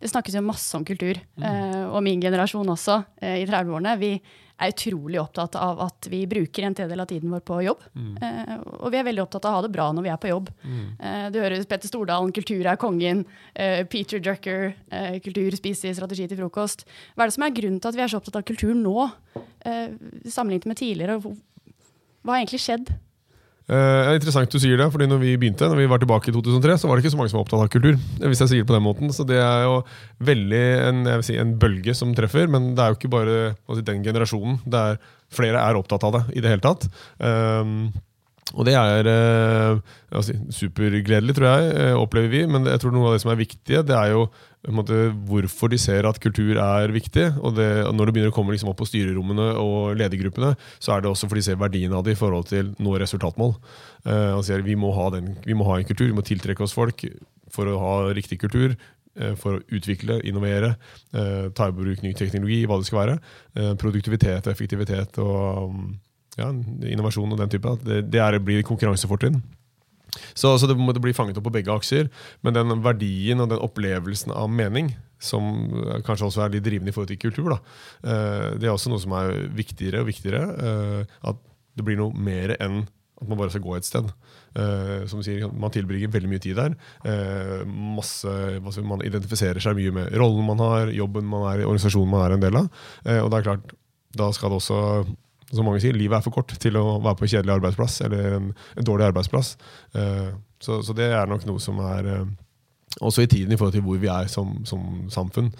Det 0.00 0.10
snakkes 0.10 0.34
jo 0.36 0.44
masse 0.44 0.76
om 0.76 0.84
kultur, 0.84 1.16
mm. 1.40 1.88
og 1.88 2.02
min 2.04 2.20
generasjon 2.20 2.68
også, 2.68 2.98
i 3.24 3.46
30-årene. 3.48 3.94
Vi 3.96 4.10
er 4.56 4.72
utrolig 4.72 5.18
opptatt 5.20 5.56
av 5.60 5.80
at 5.84 6.08
vi 6.10 6.22
bruker 6.28 6.64
en 6.64 6.76
tredjedel 6.76 7.02
av 7.02 7.08
tiden 7.10 7.32
vår 7.32 7.42
på 7.46 7.60
jobb. 7.66 7.82
Mm. 7.94 8.12
Eh, 8.24 8.52
og 8.80 8.92
vi 8.94 9.00
er 9.00 9.06
veldig 9.08 9.24
opptatt 9.26 9.44
av 9.44 9.52
å 9.52 9.58
ha 9.58 9.64
det 9.66 9.72
bra 9.74 9.90
når 9.92 10.06
vi 10.06 10.12
er 10.12 10.20
på 10.22 10.30
jobb. 10.30 10.50
Mm. 10.64 10.84
Eh, 10.96 11.26
du 11.34 11.40
hører 11.42 11.64
Petter 11.68 11.90
Stordalen, 11.90 12.32
'Kultur 12.32 12.64
er 12.64 12.80
kongen'. 12.80 13.24
Eh, 13.54 13.84
Peter 13.84 14.18
Drucker, 14.18 14.74
eh, 14.90 15.18
'Kultur 15.20 15.56
spiser 15.56 15.92
strategi 15.92 16.28
til 16.28 16.38
frokost'. 16.38 16.86
Hva 17.14 17.24
er 17.24 17.26
det 17.26 17.36
som 17.36 17.44
er 17.44 17.56
grunnen 17.56 17.80
til 17.80 17.88
at 17.88 17.96
vi 17.96 18.02
er 18.02 18.08
så 18.08 18.20
opptatt 18.20 18.36
av 18.36 18.44
kultur 18.44 18.74
nå, 18.74 19.10
eh, 19.64 19.88
sammenlignet 20.24 20.66
med 20.66 20.76
tidligere? 20.76 21.20
Hva 21.20 22.32
har 22.32 22.40
egentlig 22.44 22.64
skjedd? 22.64 22.88
Uh, 23.66 24.12
er 24.12 24.16
interessant 24.20 24.52
du 24.52 24.60
sier 24.62 24.78
det, 24.78 24.86
fordi 24.94 25.08
når 25.10 25.18
vi 25.18 25.32
begynte, 25.42 25.66
når 25.66 25.80
vi 25.80 25.88
var 25.90 25.98
tilbake 26.02 26.30
i 26.30 26.34
2003, 26.36 26.76
så 26.78 26.88
var 26.88 26.96
det 26.96 27.02
ikke 27.04 27.14
så 27.16 27.18
mange 27.18 27.32
som 27.32 27.40
var 27.40 27.46
opptatt 27.46 27.64
av 27.64 27.70
kultur. 27.72 27.98
hvis 28.22 28.42
jeg 28.44 28.52
sier 28.52 28.62
det 28.62 28.68
på 28.70 28.76
den 28.76 28.86
måten. 28.86 29.10
Så 29.14 29.26
det 29.26 29.40
er 29.42 29.66
jo 29.66 29.80
veldig 30.28 30.64
en, 30.86 31.04
si, 31.26 31.38
en 31.42 31.56
bølge 31.58 31.96
som 31.98 32.14
treffer, 32.14 32.46
men 32.52 32.74
det 32.76 32.84
er 32.84 32.92
jo 32.92 33.00
ikke 33.00 33.14
bare 33.16 33.38
si, 33.74 33.86
den 33.86 34.04
generasjonen. 34.06 34.60
Det 34.64 34.82
er, 34.92 35.00
flere 35.34 35.62
er 35.62 35.78
opptatt 35.80 36.06
av 36.06 36.14
det 36.14 36.24
i 36.38 36.44
det 36.44 36.52
hele 36.54 36.62
tatt. 36.62 36.86
Um, 37.18 37.90
og 38.54 38.66
det 38.68 38.76
er 38.78 39.08
uh, 39.10 40.20
si, 40.22 40.36
supergledelig, 40.54 41.34
tror 41.34 41.48
jeg, 41.48 41.70
uh, 41.74 41.96
opplever 41.98 42.30
vi. 42.30 42.42
Men 42.50 42.68
jeg 42.70 42.78
tror 42.82 42.94
noe 42.94 43.08
av 43.08 43.16
det 43.16 43.22
som 43.24 43.32
er 43.32 43.40
viktige, 43.40 43.82
det 43.86 43.96
er 43.98 44.12
jo 44.12 44.28
måte, 44.76 44.98
hvorfor 45.26 45.70
de 45.70 45.78
ser 45.78 46.06
at 46.06 46.20
kultur 46.22 46.60
er 46.62 46.94
viktig. 46.94 47.26
og, 47.40 47.56
det, 47.58 47.66
Når 47.90 48.06
det 48.06 48.14
begynner 48.14 48.30
å 48.34 48.36
komme 48.36 48.54
liksom 48.54 48.70
opp 48.70 48.78
på 48.78 48.88
styrerommene 48.88 49.48
og 49.62 49.98
ledergruppene, 49.98 50.54
så 50.78 50.94
er 50.94 51.02
det 51.02 51.10
også 51.10 51.30
fordi 51.30 51.42
de 51.42 51.48
ser 51.50 51.60
verdien 51.60 51.94
av 51.96 52.06
det 52.06 52.14
i 52.14 52.20
forhold 52.20 52.46
til 52.52 52.70
nå 52.78 52.94
resultatmål. 53.02 53.56
Uh, 54.06 54.36
altså, 54.38 54.60
vi 54.62 54.78
må, 54.78 54.94
den, 55.16 55.34
vi 55.46 55.58
må, 55.58 55.66
ha 55.66 55.80
en 55.80 55.88
kultur, 55.88 56.06
vi 56.06 56.18
må 56.18 56.26
tiltrekke 56.26 56.62
oss 56.66 56.76
folk 56.76 57.02
for 57.50 57.66
å 57.66 57.80
ha 57.82 57.96
riktig 58.14 58.38
kultur. 58.46 58.78
For 59.40 59.56
å 59.56 59.62
utvikle, 59.72 60.18
innovere, 60.28 60.74
ta 61.08 61.68
i 61.70 61.72
bruk 61.72 62.02
ny 62.04 62.10
teknologi, 62.12 62.58
hva 62.68 62.76
det 62.76 62.84
skal 62.84 62.98
være. 62.98 63.14
produktivitet 63.80 64.44
og 64.44 64.52
effektivitet 64.52 65.16
og 65.24 65.70
um, 65.72 65.86
ja, 66.36 66.50
innovasjon 66.92 67.32
og 67.32 67.40
den 67.40 67.52
type. 67.52 67.76
Det, 67.84 68.02
det 68.12 68.22
er, 68.22 68.38
blir 68.44 68.64
konkurransefortrinn. 68.66 69.40
Så, 70.32 70.54
så, 70.58 70.68
det 70.68 70.76
må 70.78 70.94
bli 71.02 71.14
fanget 71.16 71.38
opp 71.38 71.46
på 71.48 71.54
begge 71.58 71.74
aksjer. 71.74 72.10
Men 72.44 72.56
den 72.56 72.82
verdien 72.84 73.42
og 73.42 73.50
den 73.52 73.62
opplevelsen 73.62 74.34
av 74.36 74.50
mening, 74.52 74.92
som 75.22 75.48
kanskje 76.06 76.30
også 76.30 76.44
er 76.44 76.56
litt 76.56 76.66
drivende 76.66 76.92
i 76.92 76.96
forhold 76.96 77.12
til 77.12 77.20
kultur, 77.20 77.54
da, 77.54 77.60
eh, 78.04 78.50
det 78.60 78.68
er 78.68 78.74
også 78.74 78.92
noe 78.92 79.02
som 79.02 79.16
er 79.16 79.46
viktigere 79.56 80.04
og 80.04 80.10
viktigere. 80.10 80.44
Eh, 80.56 81.18
at 81.32 81.40
det 81.76 81.84
blir 81.84 81.98
noe 82.00 82.12
mer 82.12 82.56
enn 82.60 82.84
at 83.16 83.28
man 83.30 83.38
bare 83.40 83.48
skal 83.48 83.62
gå 83.64 83.72
et 83.78 83.86
sted. 83.86 84.10
Uh, 84.56 85.06
som 85.08 85.22
sier, 85.24 85.46
Man 85.48 85.72
tilbringer 85.72 86.10
veldig 86.12 86.28
mye 86.28 86.40
tid 86.44 86.58
der. 86.58 86.74
Masse, 87.64 88.28
man 88.84 89.04
identifiserer 89.04 89.60
seg 89.60 89.76
mye 89.78 89.94
med 89.96 90.12
rollen 90.20 90.44
man 90.44 90.60
har, 90.60 90.92
jobben 90.92 91.24
man 91.24 91.46
er 91.48 91.62
i, 91.62 91.64
organisasjonen 91.64 92.12
man 92.12 92.26
er 92.26 92.34
en 92.36 92.44
del 92.44 92.58
av. 92.60 92.68
Og 93.24 93.30
det 93.32 93.38
er 93.38 93.46
klart, 93.48 93.72
Da 94.16 94.28
skal 94.36 94.52
det 94.52 94.60
også 94.60 94.80
som 95.52 95.66
mange 95.66 95.82
sier, 95.82 95.94
livet 95.94 96.18
er 96.18 96.24
for 96.24 96.34
kort 96.34 96.56
til 96.60 96.78
å 96.78 96.96
være 96.98 97.18
på 97.20 97.26
en 97.26 97.32
kjedelig 97.36 97.54
arbeidsplass 97.58 98.00
eller 98.06 98.34
en, 98.38 98.50
en 98.78 98.88
dårlig 98.88 99.06
arbeidsplass. 99.10 99.54
Uh, 99.94 100.34
så, 100.62 100.80
så, 100.82 100.96
det 100.96 101.12
er 101.12 101.30
nok 101.30 101.46
noe 101.46 101.62
som 101.62 101.78
er 101.84 102.08
uh, 102.10 102.24
også 103.06 103.26
i 103.26 103.30
tiden 103.30 103.52
i 103.52 103.58
forhold 103.58 103.76
til 103.76 103.84
hvor 103.84 104.00
vi 104.02 104.10
er 104.10 104.30
som, 104.32 104.56
som 104.66 105.06
samfunn. 105.12 105.52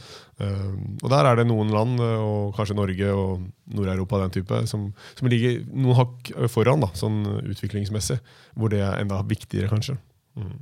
Uh, 0.43 0.75
og 1.05 1.09
der 1.13 1.31
er 1.31 1.39
det 1.39 1.47
noen 1.47 1.71
land, 1.75 2.01
og 2.03 2.57
kanskje 2.59 2.79
Norge 2.79 3.13
og 3.15 3.47
Nord-Europa, 3.77 4.25
den 4.25 4.37
type, 4.41 4.63
som, 4.71 4.91
som, 5.15 5.31
ligger 5.31 5.61
noen 5.71 6.01
hakk 6.01 6.33
foran 6.51 6.83
da, 6.83 6.91
sånn 6.99 7.23
utviklingsmessig. 7.45 8.19
Hvor 8.59 8.73
det 8.73 8.83
er 8.83 9.05
enda 9.05 9.23
viktigere, 9.29 9.71
kanskje. 9.71 10.01
Mm. 10.35 10.57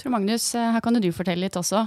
Tror 0.00 0.12
Magnus, 0.16 0.52
her 0.56 0.80
kan 0.84 0.96
du 0.96 1.12
fortelle 1.12 1.44
litt 1.44 1.56
også. 1.60 1.82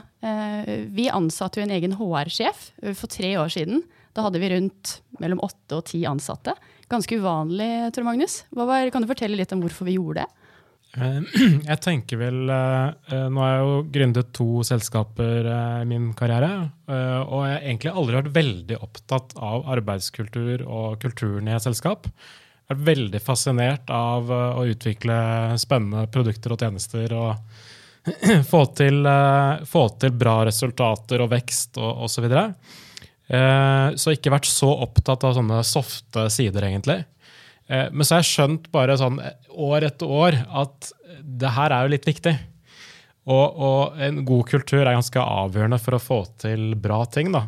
Vi 0.93 1.07
ansatte 1.09 1.57
jo 1.57 1.63
en 1.65 1.73
egen 1.73 1.95
HR-sjef 1.97 2.67
for 2.93 3.09
tre 3.09 3.31
år 3.41 3.49
siden. 3.53 3.81
Da 4.13 4.27
hadde 4.27 4.39
vi 4.39 4.51
rundt 4.53 4.99
mellom 5.21 5.41
åtte 5.41 5.79
og 5.79 5.87
ti 5.89 6.03
ansatte. 6.05 6.53
Ganske 6.91 7.17
uvanlig, 7.17 7.71
Tor 7.95 8.05
Magnus. 8.05 8.43
Var, 8.53 8.91
kan 8.93 9.01
du 9.01 9.09
fortelle 9.09 9.37
litt 9.39 9.53
om 9.55 9.63
hvorfor 9.63 9.89
vi 9.89 9.97
gjorde 9.97 10.21
det? 10.21 10.43
Eh, 10.93 11.19
jeg 11.71 11.79
tenker 11.81 12.19
vel 12.21 12.51
eh, 12.53 12.91
eh, 13.09 13.25
Nå 13.33 13.41
har 13.41 13.55
jeg 13.55 13.65
jo 13.65 13.77
gründet 13.95 14.29
to 14.37 14.47
selskaper 14.67 15.49
i 15.49 15.89
min 15.89 16.11
karriere. 16.17 16.51
Og 16.85 17.43
jeg 17.47 17.55
har 17.55 17.65
egentlig 17.65 17.93
aldri 17.93 18.19
vært 18.19 18.33
veldig 18.35 18.79
opptatt 18.85 19.35
av 19.41 19.67
arbeidskultur 19.73 20.65
og 20.67 20.99
kulturen 21.01 21.49
i 21.49 21.55
et 21.55 21.65
selskap. 21.65 22.05
Jeg 22.05 22.77
vært 22.77 22.87
veldig 22.87 23.21
fascinert 23.23 23.89
av 23.91 24.29
å 24.31 24.63
utvikle 24.69 25.15
spennende 25.61 26.05
produkter 26.13 26.53
og 26.53 26.61
tjenester. 26.61 27.17
og 27.17 28.43
få 28.51 28.65
til, 28.77 29.07
få 29.67 29.83
til 29.99 30.15
bra 30.19 30.41
resultater 30.47 31.23
og 31.23 31.31
vekst 31.33 31.79
og 31.81 32.05
osv. 32.05 32.27
Og, 32.29 32.73
ikke 33.31 34.33
vært 34.33 34.49
så 34.49 34.69
opptatt 34.83 35.23
av 35.23 35.37
sånne 35.37 35.61
softe 35.67 36.27
sider, 36.33 36.67
egentlig. 36.67 37.03
Eh, 37.67 37.87
men 37.91 38.03
så 38.03 38.17
har 38.17 38.23
jeg 38.23 38.31
skjønt 38.33 38.71
bare 38.73 38.97
sånn 38.99 39.21
år 39.53 39.87
etter 39.89 40.09
år 40.11 40.39
at 40.51 40.91
det 41.23 41.53
her 41.55 41.71
er 41.71 41.85
jo 41.85 41.93
litt 41.95 42.07
viktig. 42.07 42.35
Og, 43.23 43.55
og 43.55 44.01
en 44.03 44.23
god 44.27 44.47
kultur 44.49 44.81
er 44.83 44.95
ganske 44.97 45.21
avgjørende 45.21 45.79
for 45.79 45.95
å 45.95 46.03
få 46.03 46.23
til 46.43 46.73
bra 46.75 47.03
ting. 47.07 47.31
da. 47.31 47.45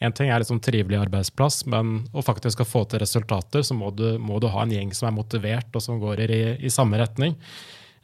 Én 0.00 0.14
ting 0.14 0.30
er 0.30 0.40
liksom 0.40 0.60
trivelig 0.62 1.00
arbeidsplass, 1.02 1.64
men 1.66 2.06
å 2.14 2.22
faktisk 2.24 2.62
få 2.64 2.84
til 2.88 3.02
resultater, 3.02 3.64
så 3.66 3.74
må 3.76 3.90
du, 3.90 4.12
må 4.22 4.38
du, 4.40 4.46
ha 4.52 4.62
en 4.62 4.72
gjeng 4.72 4.94
som 4.96 5.10
er 5.10 5.16
motivert, 5.16 5.68
og 5.74 5.84
som 5.84 5.98
går 6.00 6.22
i, 6.24 6.42
i 6.64 6.72
samme 6.72 7.00
retning. 7.00 7.34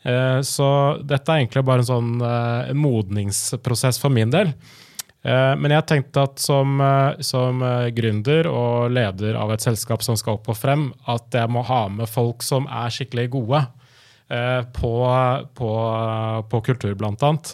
Eh, 0.03 0.41
så 0.45 0.69
dette 1.01 1.31
er 1.31 1.45
egentlig 1.45 1.65
bare 1.65 1.85
en 1.85 1.93
sånn 1.93 2.17
eh, 2.21 2.75
modningsprosess 2.77 4.03
for 4.03 4.13
min 4.13 4.35
del. 4.35 4.53
Eh, 5.25 5.53
men 5.57 5.73
jeg 5.73 5.87
tenkte 5.89 6.27
at 6.29 6.43
som, 6.43 6.81
eh, 6.85 7.23
som, 7.25 7.63
eh, 7.63 7.91
gründer 7.97 8.47
og 8.51 8.91
leder 8.93 9.39
av 9.41 9.53
et 9.53 9.65
selskap 9.65 10.03
som 10.05 10.17
skal 10.21 10.35
opp 10.37 10.49
og 10.53 10.57
frem, 10.57 10.93
at 11.09 11.31
jeg 11.33 11.49
må 11.49 11.65
ha 11.65 11.89
med 11.89 12.09
folk 12.09 12.43
som 12.43 12.67
er 12.67 12.91
skikkelig 12.93 13.31
gode 13.31 13.67
på, 14.75 14.93
på, 15.55 15.71
på 16.49 16.61
kultur, 16.65 16.95
blant 16.97 17.21
annet. 17.23 17.51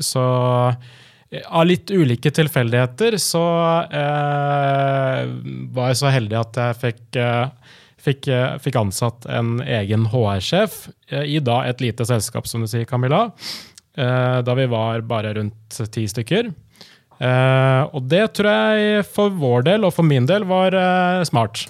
Så 0.00 0.22
av 0.22 1.66
litt 1.66 1.90
ulike 1.90 2.30
tilfeldigheter 2.32 3.18
så 3.18 3.42
var 5.74 5.90
jeg 5.90 5.98
så 5.98 6.14
heldig 6.14 6.38
at 6.38 6.62
jeg 6.62 6.80
fikk 6.84 7.20
Fikk, 7.98 8.28
fikk, 8.62 8.76
ansatt 8.78 9.26
en 9.26 9.58
egen 9.60 10.06
HR-sjef 10.08 10.86
i 11.10 11.40
da 11.42 11.64
et 11.66 11.82
lite 11.82 12.06
selskap, 12.06 12.46
som 12.46 12.62
du 12.62 12.68
sier, 12.70 12.86
Camilla. 12.86 13.32
Eh, 13.98 14.38
da 14.46 14.54
vi 14.54 14.66
var 14.70 15.02
bare 15.10 15.34
rundt 15.34 15.80
ti 15.90 16.04
stykker. 16.06 16.52
Eh, 17.18 17.82
og 17.90 18.04
det 18.06 18.28
tror 18.38 18.52
jeg 18.52 19.08
for 19.10 19.34
vår 19.34 19.66
del 19.72 19.88
og 19.88 19.96
for 19.96 20.06
min 20.06 20.28
del 20.28 20.46
var 20.46 20.76
eh, 20.78 21.24
smart. 21.26 21.66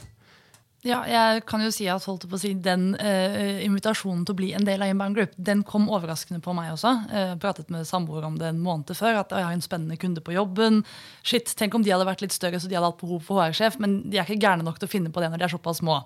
Ja, 0.86 1.00
jeg 1.10 1.40
kan 1.48 1.62
jo 1.64 1.72
si 1.74 1.88
at 1.90 2.04
holdt 2.06 2.28
på 2.30 2.36
å 2.36 2.40
si, 2.40 2.52
Den 2.62 2.92
eh, 3.02 3.64
invitasjonen 3.66 4.22
til 4.24 4.36
å 4.36 4.38
bli 4.38 4.52
en 4.54 4.66
del 4.66 4.84
av 4.84 4.92
Inbound 4.92 5.16
Group 5.18 5.32
den 5.34 5.64
kom 5.66 5.88
overraskende 5.90 6.38
på 6.44 6.54
meg 6.54 6.70
også. 6.76 6.92
Eh, 7.10 7.32
pratet 7.42 7.72
med 7.74 7.88
samboer 7.88 8.28
om 8.28 8.36
det 8.38 8.52
en 8.52 8.62
måned 8.62 8.92
før. 8.94 9.18
At 9.24 9.34
jeg 9.34 9.46
har 9.48 9.56
en 9.56 9.64
spennende 9.64 9.98
kunde 10.00 10.22
på 10.24 10.36
jobben. 10.36 10.84
Shit, 11.26 11.50
Tenk 11.58 11.74
om 11.74 11.84
de 11.84 11.92
hadde 11.94 12.06
vært 12.08 12.22
litt 12.22 12.36
større 12.36 12.60
så 12.60 12.70
de 12.70 12.78
hadde 12.78 12.92
hatt 12.92 13.00
behov 13.00 13.24
for 13.26 13.42
HR-sjef. 13.42 13.80
Men 13.82 14.02
de 14.06 14.20
er 14.20 14.28
ikke 14.28 14.44
gærne 14.44 14.68
nok 14.68 14.78
til 14.78 14.90
å 14.90 14.94
finne 14.94 15.12
på 15.12 15.24
det 15.24 15.32
når 15.32 15.42
de 15.42 15.48
er 15.48 15.56
såpass 15.56 15.82
små. 15.82 15.98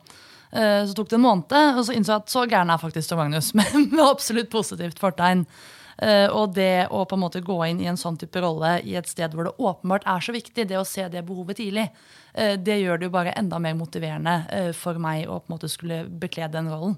Eh, 0.53 0.81
så 0.89 0.97
tok 0.97 1.13
det 1.13 1.21
en 1.21 1.27
måned, 1.27 1.61
og 1.77 1.85
så 1.85 1.95
innså 1.97 2.15
jeg 2.15 2.25
at 2.25 2.33
så 2.33 2.49
gæren 2.49 2.73
er 2.73 2.81
faktisk 2.81 3.13
Tor 3.13 3.21
Magnus. 3.21 3.53
Men 3.59 3.91
med 3.93 4.07
absolutt 4.07 4.53
positivt 4.53 5.03
fortegn. 5.03 5.45
Uh, 6.01 6.29
og 6.33 6.55
det 6.57 6.89
å 6.89 7.03
på 7.09 7.19
en 7.19 7.23
måte 7.25 7.43
gå 7.45 7.59
inn 7.69 7.83
i 7.83 7.89
en 7.91 8.01
sånn 8.01 8.17
type 8.21 8.41
rolle 8.41 8.79
i 8.89 8.97
et 8.99 9.11
sted 9.11 9.35
hvor 9.37 9.49
det 9.49 9.55
åpenbart 9.61 10.07
er 10.09 10.25
så 10.25 10.35
viktig, 10.35 10.67
det 10.71 10.79
å 10.81 10.89
se 10.89 11.05
det 11.13 11.25
behovet 11.29 11.61
tidlig, 11.61 11.89
uh, 12.39 12.55
det 12.57 12.81
gjør 12.81 13.01
det 13.01 13.11
jo 13.11 13.15
bare 13.19 13.37
enda 13.39 13.61
mer 13.63 13.77
motiverende 13.79 14.39
uh, 14.49 14.73
for 14.77 15.01
meg 15.03 15.29
å 15.29 15.43
på 15.43 15.51
en 15.51 15.57
måte 15.57 15.71
skulle 15.73 16.05
bekle 16.09 16.49
den 16.53 16.73
rollen. 16.73 16.97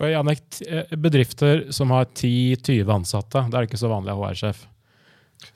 For 0.00 0.08
Janek, 0.08 0.62
Bedrifter 0.96 1.66
som 1.76 1.92
har 1.92 2.06
10-20 2.08 2.88
ansatte, 2.94 3.42
det 3.52 3.58
er 3.58 3.66
ikke 3.68 3.80
så 3.80 3.90
vanlig 3.92 4.14
å 4.14 4.22
HR-sjef. 4.22 4.62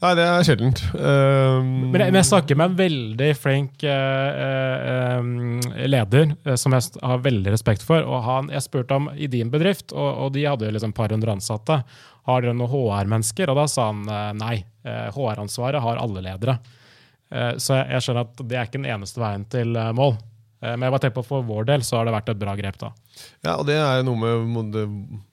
Nei, 0.03 0.11
det 0.19 0.25
er 0.25 0.45
sjeldent. 0.47 0.81
Um... 0.97 1.69
Men, 1.93 2.03
jeg, 2.03 2.13
men, 2.13 2.19
jeg, 2.19 2.29
snakker 2.29 2.59
med 2.59 2.73
en 2.73 2.77
veldig 2.79 3.29
flink 3.37 3.85
uh, 3.89 5.21
uh, 5.21 5.85
leder 5.89 6.35
uh, 6.45 6.55
som 6.61 6.77
jeg 6.77 6.97
har 7.01 7.23
veldig 7.25 7.55
respekt 7.55 7.85
for. 7.87 8.05
og 8.05 8.25
han, 8.27 8.51
Jeg 8.53 8.67
spurte 8.67 8.99
om 8.99 9.11
i 9.15 9.29
din 9.31 9.53
bedrift, 9.53 9.93
og, 9.93 10.09
og 10.27 10.35
de 10.37 10.47
hadde 10.49 10.69
jo 10.69 10.77
liksom 10.77 10.95
par 10.97 11.15
hundre 11.15 11.37
ansatte. 11.37 11.81
Har 12.29 12.45
dere 12.45 12.57
noen 12.57 12.73
HR-mennesker? 12.73 13.53
Og 13.53 13.61
da 13.61 13.67
sa 13.71 13.91
han 13.93 14.07
nei. 14.41 14.57
HR-ansvaret 14.85 15.81
har 15.81 16.01
alle 16.01 16.21
ledere. 16.25 16.59
så 17.33 17.79
jeg, 17.79 17.87
jeg, 17.95 18.05
skjønner 18.05 18.27
at 18.27 18.41
det 18.45 18.57
er 18.57 18.67
ikke 18.69 18.81
den 18.81 18.91
eneste 18.93 19.21
veien 19.21 19.47
til 19.49 19.77
mål. 19.97 20.13
men 20.61 20.85
jeg 20.85 20.93
bare 20.93 21.03
tenker 21.05 21.17
på 21.19 21.25
for 21.29 21.47
vår 21.49 21.69
del 21.71 21.85
så 21.85 21.99
har 21.99 22.09
det 22.09 22.13
vært 22.13 22.29
et 22.33 22.41
bra 22.41 22.53
grep. 22.57 22.77
da. 22.81 22.91
Ja, 23.45 23.59
og 23.61 23.67
det 23.69 23.77
er 23.77 24.05
noe 24.07 24.17
med 24.17 24.85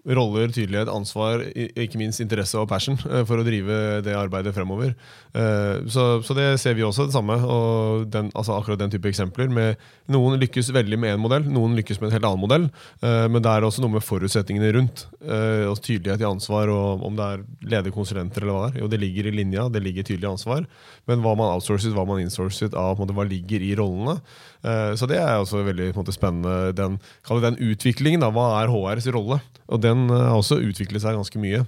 roller, 0.01 0.49
tydelighet, 0.49 0.89
ansvar, 0.89 1.43
ikke 1.53 1.99
minst 2.01 2.21
interesse 2.23 2.57
og 2.57 2.67
passion 2.69 2.97
eh, 3.05 3.21
for 3.27 3.39
å 3.39 3.45
drive 3.45 4.01
det 4.05 4.15
arbeidet 4.17 4.53
fremover. 4.55 4.95
Eh, 5.37 5.85
så, 5.91 6.05
så 6.25 6.35
det 6.37 6.47
ser 6.61 6.75
vi 6.77 6.85
også 6.85 7.05
det 7.07 7.15
samme. 7.15 7.37
og 7.45 8.07
den, 8.11 8.31
altså 8.33 8.57
Akkurat 8.57 8.81
den 8.81 8.91
type 8.93 9.09
eksempler. 9.11 9.51
Med, 9.53 9.79
noen 10.11 10.39
lykkes 10.41 10.73
veldig 10.73 10.99
med 10.99 11.15
én 11.15 11.21
modell, 11.21 11.45
noen 11.45 11.77
lykkes 11.77 12.01
med 12.01 12.09
en 12.09 12.17
helt 12.17 12.27
annen 12.31 12.41
modell. 12.41 12.67
Eh, 13.05 13.27
men 13.31 13.45
det 13.45 13.53
er 13.53 13.67
også 13.67 13.85
noe 13.85 13.95
med 13.95 14.05
forutsetningene 14.05 14.73
rundt. 14.77 15.05
og 15.21 15.77
Tydelighet 15.81 16.23
i 16.23 16.27
ansvar, 16.27 16.69
og 16.73 17.05
om 17.05 17.15
det 17.17 17.25
er 17.25 17.43
lederkonsulenter 17.75 18.43
eller 18.43 18.57
hva 18.57 18.63
det 18.65 18.71
er. 18.73 18.81
Jo, 18.81 18.89
det 18.91 19.01
ligger 19.01 19.29
i 19.29 19.35
linja, 19.37 19.67
det 19.69 19.83
ligger 19.85 20.07
tydelig 20.07 20.31
ansvar. 20.33 20.65
Men 21.09 21.21
hva 21.23 21.35
man 21.37 21.53
outsourcet, 21.53 21.93
hva 21.95 22.07
man 22.09 22.21
insourcet 22.23 22.75
av 22.77 22.99
hva 22.99 23.25
ligger 23.27 23.61
i 23.63 23.75
rollene. 23.77 24.17
Så 24.61 25.07
det 25.09 25.17
er 25.17 25.39
også 25.39 25.63
veldig 25.65 25.87
måte, 25.95 26.13
spennende. 26.13 26.73
Den, 26.77 26.99
den 27.41 27.57
utviklingen. 27.73 28.23
Da. 28.23 28.31
Hva 28.33 28.61
er 28.61 28.71
HRs 28.71 29.09
rolle? 29.15 29.41
Og 29.71 29.79
den 29.83 30.09
har 30.11 30.33
eh, 30.33 30.39
også 30.39 30.59
utviklet 30.61 31.03
seg 31.03 31.17
ganske 31.17 31.41
mye. 31.41 31.63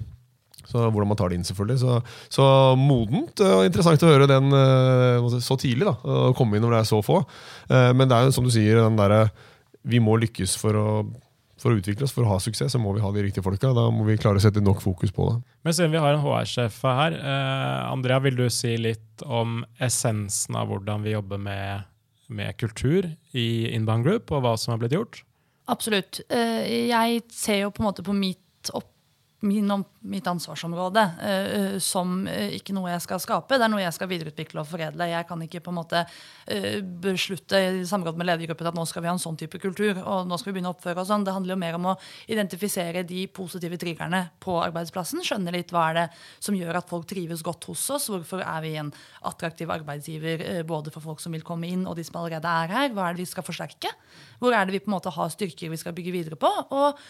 Så 0.64 0.80
Hvordan 0.80 1.10
man 1.10 1.18
tar 1.18 1.30
det 1.30 1.38
inn, 1.38 1.46
selvfølgelig. 1.46 1.80
Så, 1.82 1.98
så 2.32 2.46
modent 2.80 3.42
og 3.44 3.66
interessant 3.66 4.04
å 4.04 4.10
høre 4.10 4.28
den 4.30 4.54
eh, 4.56 5.40
så 5.44 5.58
tidlig. 5.60 5.88
da, 5.88 5.96
Å 6.30 6.32
komme 6.36 6.56
inn 6.56 6.64
når 6.64 6.78
det 6.78 6.80
er 6.82 6.90
så 6.94 7.02
få. 7.04 7.20
Eh, 7.68 7.90
men 7.96 8.08
det 8.08 8.16
er 8.16 8.28
jo 8.28 8.38
som 8.38 8.46
du 8.46 8.52
sier, 8.54 8.80
den 8.80 8.98
der, 9.00 9.28
vi 9.84 10.00
må 10.02 10.16
lykkes 10.20 10.56
for 10.60 10.80
å, 10.80 10.86
for 11.60 11.72
å 11.72 11.80
utvikle 11.80 12.08
oss. 12.08 12.14
For 12.16 12.26
å 12.26 12.32
ha 12.32 12.40
suksess 12.42 12.74
så 12.74 12.80
må 12.80 12.94
vi 12.96 13.04
ha 13.04 13.12
de 13.14 13.26
riktige 13.26 13.44
folka. 13.44 13.74
Da 13.76 13.86
må 13.92 14.08
vi 14.08 14.18
klare 14.20 14.40
å 14.40 14.44
sette 14.44 14.64
nok 14.64 14.82
fokus 14.84 15.12
på 15.14 15.28
det. 15.30 15.36
Men 15.68 15.76
siden 15.76 15.94
vi 15.94 16.00
har 16.02 16.16
en 16.16 16.24
HR-sjef 16.24 16.80
her, 16.88 17.18
Andrea, 17.92 18.20
vil 18.24 18.40
du 18.40 18.48
si 18.52 18.74
litt 18.80 19.24
om 19.24 19.62
essensen 19.84 20.56
av 20.58 20.72
hvordan 20.72 21.04
vi 21.04 21.14
jobber 21.14 21.40
med, 21.40 21.86
med 22.32 22.56
kultur 22.60 23.12
i 23.36 23.48
Inbound 23.76 24.08
Group, 24.08 24.32
og 24.32 24.44
hva 24.44 24.56
som 24.60 24.74
har 24.74 24.82
blitt 24.82 24.96
gjort? 24.96 25.22
Absolutt. 25.66 26.20
Eh, 26.28 26.88
jeg 26.90 27.22
ser 27.32 27.62
jo 27.64 27.70
på 27.72 27.82
en 27.82 27.88
måte 27.88 28.04
på 28.04 28.16
mitt 28.16 28.72
opp 28.76 28.90
min, 29.44 29.84
mitt 30.00 30.26
ansvarsområde 30.26 31.04
uh, 31.20 31.78
som 31.82 32.24
uh, 32.26 32.48
ikke 32.56 32.74
noe 32.76 32.90
jeg 32.92 33.04
skal 33.04 33.20
skape. 33.22 33.58
Det 33.58 33.66
er 33.66 33.72
noe 33.72 33.82
jeg 33.82 33.96
skal 33.96 34.10
videreutvikle 34.10 34.62
og 34.62 34.68
foredle. 34.68 35.08
Jeg 35.10 35.28
kan 35.28 35.44
ikke 35.44 35.62
på 35.64 35.72
en 35.72 35.80
måte 35.82 36.04
beslutte 37.00 37.56
i 37.56 37.84
samråd 37.88 38.18
med 38.20 38.26
ledergruppen 38.28 38.68
at 38.68 38.76
nå 38.76 38.82
skal 38.88 39.00
vi 39.04 39.08
ha 39.08 39.14
en 39.14 39.22
sånn 39.22 39.38
type 39.40 39.56
kultur. 39.62 39.96
og 40.02 40.26
nå 40.28 40.36
skal 40.36 40.50
vi 40.50 40.58
begynne 40.58 40.72
å 40.72 40.74
oppføre 40.74 41.00
oss 41.00 41.08
sånn. 41.08 41.24
Det 41.24 41.32
handler 41.32 41.54
jo 41.54 41.60
mer 41.62 41.78
om 41.78 41.86
å 41.88 41.94
identifisere 42.28 43.04
de 43.08 43.24
positive 43.32 43.78
triggerne 43.80 44.20
på 44.44 44.58
arbeidsplassen. 44.60 45.22
Skjønne 45.24 45.54
litt 45.54 45.72
hva 45.72 45.86
er 45.88 45.98
det 45.98 46.04
som 46.44 46.56
gjør 46.56 46.80
at 46.80 46.90
folk 46.90 47.08
trives 47.08 47.44
godt 47.46 47.64
hos 47.70 47.86
oss. 47.96 48.10
Hvorfor 48.12 48.44
er 48.44 48.60
vi 48.64 48.74
en 48.80 48.92
attraktiv 49.24 49.72
arbeidsgiver 49.72 50.44
både 50.68 50.92
for 50.92 51.04
folk 51.04 51.24
som 51.24 51.34
vil 51.34 51.46
komme 51.46 51.70
inn 51.70 51.86
og 51.88 51.96
de 51.96 52.04
som 52.04 52.20
allerede 52.20 52.52
er 52.64 52.74
her. 52.76 52.92
Hva 52.92 53.08
er 53.08 53.16
det 53.16 53.24
vi 53.24 53.30
skal 53.32 53.46
forsterke? 53.46 53.92
Hvor 54.42 54.52
er 54.52 54.68
det 54.68 54.76
vi 54.76 54.82
på 54.84 54.92
en 54.92 54.98
måte 54.98 55.14
har 55.14 55.32
styrker 55.32 55.72
vi 55.72 55.80
skal 55.80 55.96
bygge 55.96 56.14
videre 56.14 56.38
på? 56.40 56.50
Og 56.76 57.00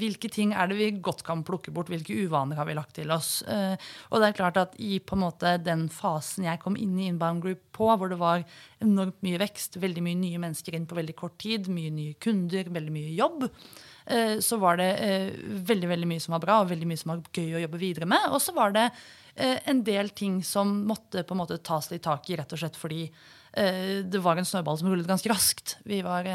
hvilke 0.00 0.32
ting 0.32 0.56
er 0.56 0.70
det 0.70 0.78
vi 0.80 0.90
godt 1.04 1.21
kan 1.26 1.44
plukke 1.46 1.72
bort 1.74 1.90
hvilke 1.92 2.16
uvaner 2.24 2.58
har 2.58 2.68
vi 2.68 2.76
lagt 2.76 2.96
til 2.98 3.12
oss. 3.14 3.40
Uh, 3.46 3.74
og 4.10 4.22
det 4.22 4.28
er 4.28 4.36
klart 4.38 4.58
at 4.60 4.74
i 4.82 4.98
på 5.02 5.16
en 5.16 5.24
måte 5.24 5.54
den 5.62 5.86
fasen 5.92 6.46
jeg 6.48 6.60
kom 6.62 6.76
inn 6.78 6.98
i 6.98 7.08
Inbound 7.10 7.42
Group 7.44 7.62
på, 7.76 7.88
hvor 7.88 8.12
det 8.12 8.20
var 8.20 8.44
enormt 8.82 9.18
mye 9.24 9.40
vekst, 9.42 9.80
veldig 9.82 10.04
mye 10.04 10.18
nye 10.20 10.42
mennesker 10.42 10.76
inn 10.76 10.88
på 10.88 10.98
veldig 10.98 11.16
kort 11.18 11.38
tid, 11.42 11.70
mye 11.72 11.92
nye 11.94 12.18
kunder, 12.22 12.70
veldig 12.72 12.94
mye 12.94 13.16
jobb, 13.16 13.48
uh, 13.48 14.36
så 14.44 14.60
var 14.62 14.78
det 14.82 14.90
uh, 15.00 15.58
veldig 15.72 15.90
veldig 15.94 16.10
mye 16.12 16.22
som 16.24 16.36
var 16.36 16.44
bra, 16.44 16.60
og 16.62 16.70
veldig 16.72 16.90
mye 16.90 17.02
som 17.02 17.14
var 17.14 17.26
gøy 17.32 17.58
å 17.58 17.64
jobbe 17.66 17.82
videre 17.82 18.08
med. 18.10 18.30
Og 18.32 18.42
så 18.42 18.54
var 18.56 18.76
det 18.76 18.90
en 19.32 19.78
del 19.80 20.10
ting 20.12 20.42
som 20.44 20.68
måtte 20.84 21.22
på 21.24 21.32
en 21.32 21.38
måte 21.40 21.56
tas 21.64 21.86
litt 21.88 22.02
tak 22.04 22.26
i, 22.28 22.34
rett 22.36 22.50
og 22.52 22.58
slett 22.60 22.74
fordi 22.76 23.06
det 24.12 24.20
var 24.20 24.36
en 24.36 24.44
snøball 24.44 24.76
som 24.76 24.90
rullet 24.90 25.08
ganske 25.08 25.30
raskt. 25.32 25.78
Vi 25.88 26.02
var, 26.04 26.28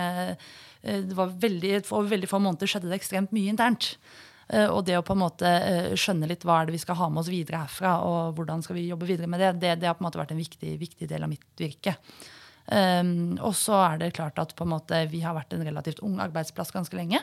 det 0.82 1.18
var 1.18 1.36
veldig, 1.44 1.76
For 1.86 2.10
veldig 2.10 2.30
få 2.32 2.40
måneder 2.42 2.72
skjedde 2.72 2.90
det 2.90 2.98
ekstremt 2.98 3.36
mye 3.38 3.54
internt. 3.54 3.92
Eh, 4.48 4.70
og 4.72 4.86
det 4.88 4.96
å 4.98 5.04
på 5.06 5.16
en 5.16 5.24
måte 5.26 5.50
eh, 5.50 5.92
skjønne 6.00 6.30
litt 6.30 6.46
hva 6.48 6.62
er 6.62 6.70
det 6.70 6.78
vi 6.78 6.82
skal 6.84 7.00
ha 7.02 7.10
med 7.12 7.24
oss 7.24 7.32
videre 7.32 7.66
herfra, 7.66 7.98
og 8.08 8.38
hvordan 8.38 8.64
skal 8.64 8.80
vi 8.80 8.88
jobbe 8.88 9.10
videre 9.10 9.30
med 9.32 9.44
det, 9.44 9.54
det, 9.60 9.76
det 9.82 9.90
har 9.90 9.98
på 9.98 10.06
en 10.06 10.10
måte 10.10 10.22
vært 10.22 10.34
en 10.36 10.42
viktig, 10.42 10.78
viktig 10.80 11.10
del 11.12 11.28
av 11.28 11.32
mitt 11.32 11.46
virke. 11.60 11.98
Um, 12.68 13.38
og 13.40 13.54
så 13.56 13.78
er 13.80 14.02
det 14.02 14.16
klart 14.18 14.40
at 14.42 14.52
måte, 14.68 15.06
vi 15.08 15.22
har 15.24 15.38
vært 15.38 15.54
en 15.56 15.64
relativt 15.64 16.02
ung 16.04 16.18
arbeidsplass 16.20 16.74
ganske 16.76 16.98
lenge. 17.00 17.22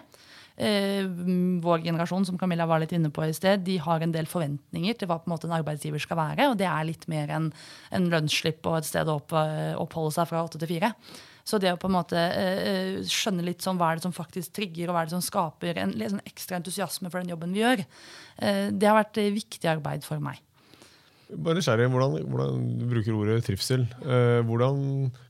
Uh, 0.57 1.05
vår 1.61 1.83
generasjon 1.85 2.25
som 2.25 2.39
Camilla 2.41 2.65
var 2.71 2.81
litt 2.81 2.95
inne 2.97 3.11
på 3.13 3.27
i 3.27 3.35
sted, 3.37 3.61
de 3.67 3.77
har 3.83 4.01
en 4.01 4.15
del 4.15 4.29
forventninger 4.31 4.97
til 4.97 5.11
hva 5.11 5.19
en 5.21 5.37
en 5.37 5.57
arbeidsgiver 5.59 6.01
skal 6.01 6.21
være. 6.21 6.49
Og 6.49 6.57
det 6.61 6.69
er 6.71 6.89
litt 6.89 7.05
mer 7.13 7.33
enn 7.37 7.53
en 7.93 8.09
lønnsslipp 8.13 8.65
og 8.65 8.81
et 8.81 8.89
sted 8.89 9.09
å 9.09 9.19
opp, 9.21 9.37
oppholde 9.37 10.17
seg 10.17 10.33
fra 10.33 10.45
åtte 10.47 10.61
til 10.63 10.77
fire. 10.77 10.95
Så 11.45 11.61
det 11.61 11.75
å 11.75 11.81
på 11.81 11.91
en 11.91 11.97
måte 11.99 12.17
eh, 12.17 13.03
skjønne 13.05 13.45
litt 13.45 13.65
sånn 13.65 13.77
hva 13.77 13.91
er 13.93 14.01
det 14.01 14.07
som 14.07 14.17
faktisk 14.17 14.55
trigger, 14.57 14.89
og 14.89 14.97
hva 14.97 15.05
er 15.05 15.11
det 15.11 15.17
som 15.17 15.25
skaper 15.25 15.81
en 15.83 15.93
sånn 15.93 16.25
ekstra 16.25 16.57
entusiasme 16.57 17.13
for 17.13 17.21
den 17.21 17.35
jobben 17.35 17.53
vi 17.53 17.61
gjør, 17.61 17.85
eh, 18.41 18.67
det 18.73 18.89
har 18.89 18.97
vært 19.03 19.21
viktig 19.37 19.69
arbeid 19.77 20.07
for 20.09 20.25
meg. 20.25 20.41
Bare 21.35 21.57
nysgjerrig, 21.59 21.89
hvordan, 21.93 22.27
hvordan 22.31 22.65
du 22.79 22.85
bruker 22.89 23.17
ordet 23.17 23.39
trivsel. 23.47 23.87
Eh, 24.05 24.41
hvordan, 24.47 24.81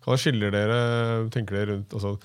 hva 0.05 0.17
skiller 0.21 0.55
dere 0.55 0.79
tenker 1.35 1.59
dere 1.59 1.71
rundt 1.73 1.95
altså, 1.95 2.17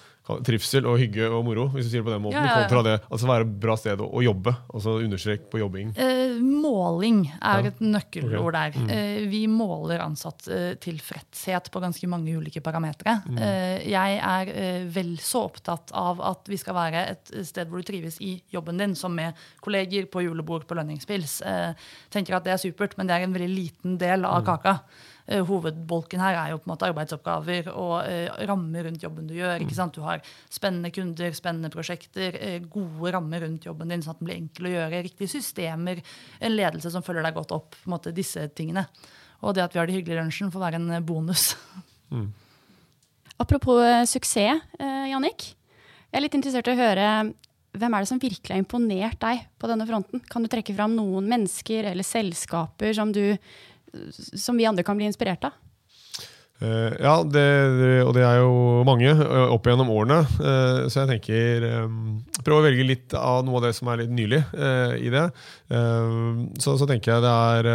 trivsel 0.45 0.87
og 0.89 0.99
hygge 1.01 1.27
og 1.29 1.43
moro, 1.47 1.67
hvis 1.73 1.87
du 1.87 1.93
sier 1.93 2.03
det 2.03 2.07
på 2.07 2.13
den 2.13 2.23
måten, 2.23 2.37
ja, 2.37 2.45
ja, 2.45 2.55
ja. 2.61 2.67
kontra 2.67 2.83
det 2.85 2.95
altså 3.09 3.29
være 3.29 3.47
et 3.47 3.55
bra 3.65 3.75
sted 3.79 4.03
å, 4.03 4.07
å 4.09 4.23
jobbe? 4.23 4.53
altså 4.73 4.95
Understrek 4.99 5.47
på 5.51 5.61
jobbing. 5.61 5.91
Eh, 5.99 6.35
måling 6.39 7.21
er 7.37 7.69
et 7.71 7.81
nøkkelord 7.83 8.51
okay. 8.51 8.57
der. 8.57 8.77
Mm. 8.79 8.91
Eh, 8.95 9.19
vi 9.31 9.41
måler 9.51 10.03
ansatt 10.03 10.47
eh, 10.51 10.71
tilfredshet 10.81 11.71
på 11.73 11.83
ganske 11.83 12.09
mange 12.11 12.35
ulike 12.37 12.63
parametere. 12.65 13.19
Mm. 13.25 13.41
Eh, 13.45 13.89
jeg 13.93 14.19
er 14.31 14.53
eh, 14.53 14.81
vel 14.93 15.15
så 15.23 15.45
opptatt 15.49 15.93
av 15.97 16.21
at 16.25 16.49
vi 16.51 16.59
skal 16.61 16.77
være 16.77 17.05
et 17.15 17.33
sted 17.47 17.69
hvor 17.69 17.81
du 17.81 17.89
trives 17.89 18.19
i 18.23 18.35
jobben 18.53 18.81
din, 18.81 18.97
som 18.99 19.15
med 19.15 19.37
kolleger 19.63 20.09
på 20.11 20.23
julebord 20.25 20.67
på 20.69 20.77
lønningspils. 20.77 21.39
Eh, 21.47 21.87
tenker 22.13 22.37
at 22.37 22.47
det 22.47 22.55
er 22.55 22.61
supert, 22.61 22.97
men 22.99 23.09
det 23.09 23.17
er 23.17 23.27
en 23.27 23.35
veldig 23.35 23.53
liten 23.53 23.97
del 24.01 24.27
av 24.27 24.43
mm. 24.43 24.49
kaka. 24.49 24.79
Eh, 25.29 25.43
hovedbolken 25.45 26.21
her 26.23 26.37
er 26.39 26.51
jo 26.53 26.57
på 26.57 26.65
en 26.65 26.71
måte 26.71 26.87
arbeidsoppgaver 26.89 27.67
og 27.69 27.91
uh, 28.01 28.39
rammer 28.49 28.87
rundt 28.87 29.03
jobben 29.03 29.27
du 29.29 29.35
gjør. 29.37 29.61
ikke 29.61 29.77
sant? 29.77 29.93
Du 29.93 30.01
har 30.01 30.23
spennende 30.49 30.89
kunder, 30.95 31.35
spennende 31.37 31.69
prosjekter, 31.73 32.33
uh, 32.33 32.55
gode 32.65 33.13
rammer 33.13 33.45
rundt 33.45 33.67
jobben 33.67 33.93
din, 33.93 34.01
sånn 34.01 34.15
at 34.15 34.23
den 34.23 34.29
blir 34.29 34.39
enkel 34.39 34.69
å 34.69 34.73
gjøre. 34.73 35.03
Riktige 35.05 35.29
systemer, 35.35 36.01
en 36.41 36.55
ledelse 36.55 36.89
som 36.95 37.05
følger 37.05 37.27
deg 37.27 37.37
godt 37.37 37.53
opp. 37.53 37.77
på 37.77 37.85
en 37.85 37.93
måte 37.93 38.15
Disse 38.15 38.47
tingene. 38.57 38.87
Og 39.45 39.53
det 39.53 39.67
at 39.67 39.75
vi 39.75 39.79
har 39.79 39.87
det 39.87 39.99
hyggelig 39.99 40.17
i 40.17 40.19
lunsjen, 40.23 40.49
får 40.51 40.65
være 40.65 40.81
en 40.81 41.05
bonus. 41.05 41.53
Mm. 42.09 42.31
Apropos 43.37 43.77
suksess, 44.09 44.63
Jannik. 44.81 45.43
Jeg 46.09 46.17
er 46.17 46.23
litt 46.23 46.33
interessert 46.39 46.65
i 46.65 46.73
å 46.73 46.79
høre 46.79 47.03
hvem 47.77 47.93
er 47.93 48.01
det 48.01 48.09
som 48.09 48.21
virkelig 48.21 48.55
har 48.55 48.61
imponert 48.63 49.19
deg 49.21 49.43
på 49.61 49.69
denne 49.69 49.85
fronten? 49.85 50.23
Kan 50.25 50.41
du 50.41 50.49
trekke 50.49 50.73
fram 50.73 50.95
noen 50.97 51.29
mennesker 51.29 51.85
eller 51.91 52.07
selskaper 52.07 52.95
som 52.97 53.13
du 53.13 53.37
som 54.13 54.57
vi 54.57 54.67
andre 54.69 54.85
kan 54.87 54.97
bli 54.99 55.09
inspirert 55.09 55.49
av? 55.49 55.57
Uh, 56.59 56.91
ja, 56.99 57.13
det, 57.23 57.43
og 58.03 58.09
det 58.17 58.23
er 58.27 58.41
jo 58.41 58.81
mange 58.83 59.13
opp 59.47 59.67
gjennom 59.69 59.91
årene. 59.95 60.17
Uh, 60.41 60.89
så 60.91 61.05
jeg 61.05 61.11
tenker 61.13 61.63
um, 61.85 62.17
Prøv 62.43 62.59
å 62.59 62.65
velge 62.65 62.83
litt 62.83 63.15
av 63.15 63.45
noe 63.47 63.61
av 63.61 63.69
det 63.69 63.71
som 63.77 63.87
er 63.91 64.01
litt 64.01 64.11
nylig 64.11 64.41
uh, 64.57 64.91
i 64.99 65.11
det. 65.11 65.25
Så, 65.69 66.73
så, 66.79 66.85
tenker 66.89 67.11
jeg 67.11 67.21
det 67.21 67.29
er 67.29 67.67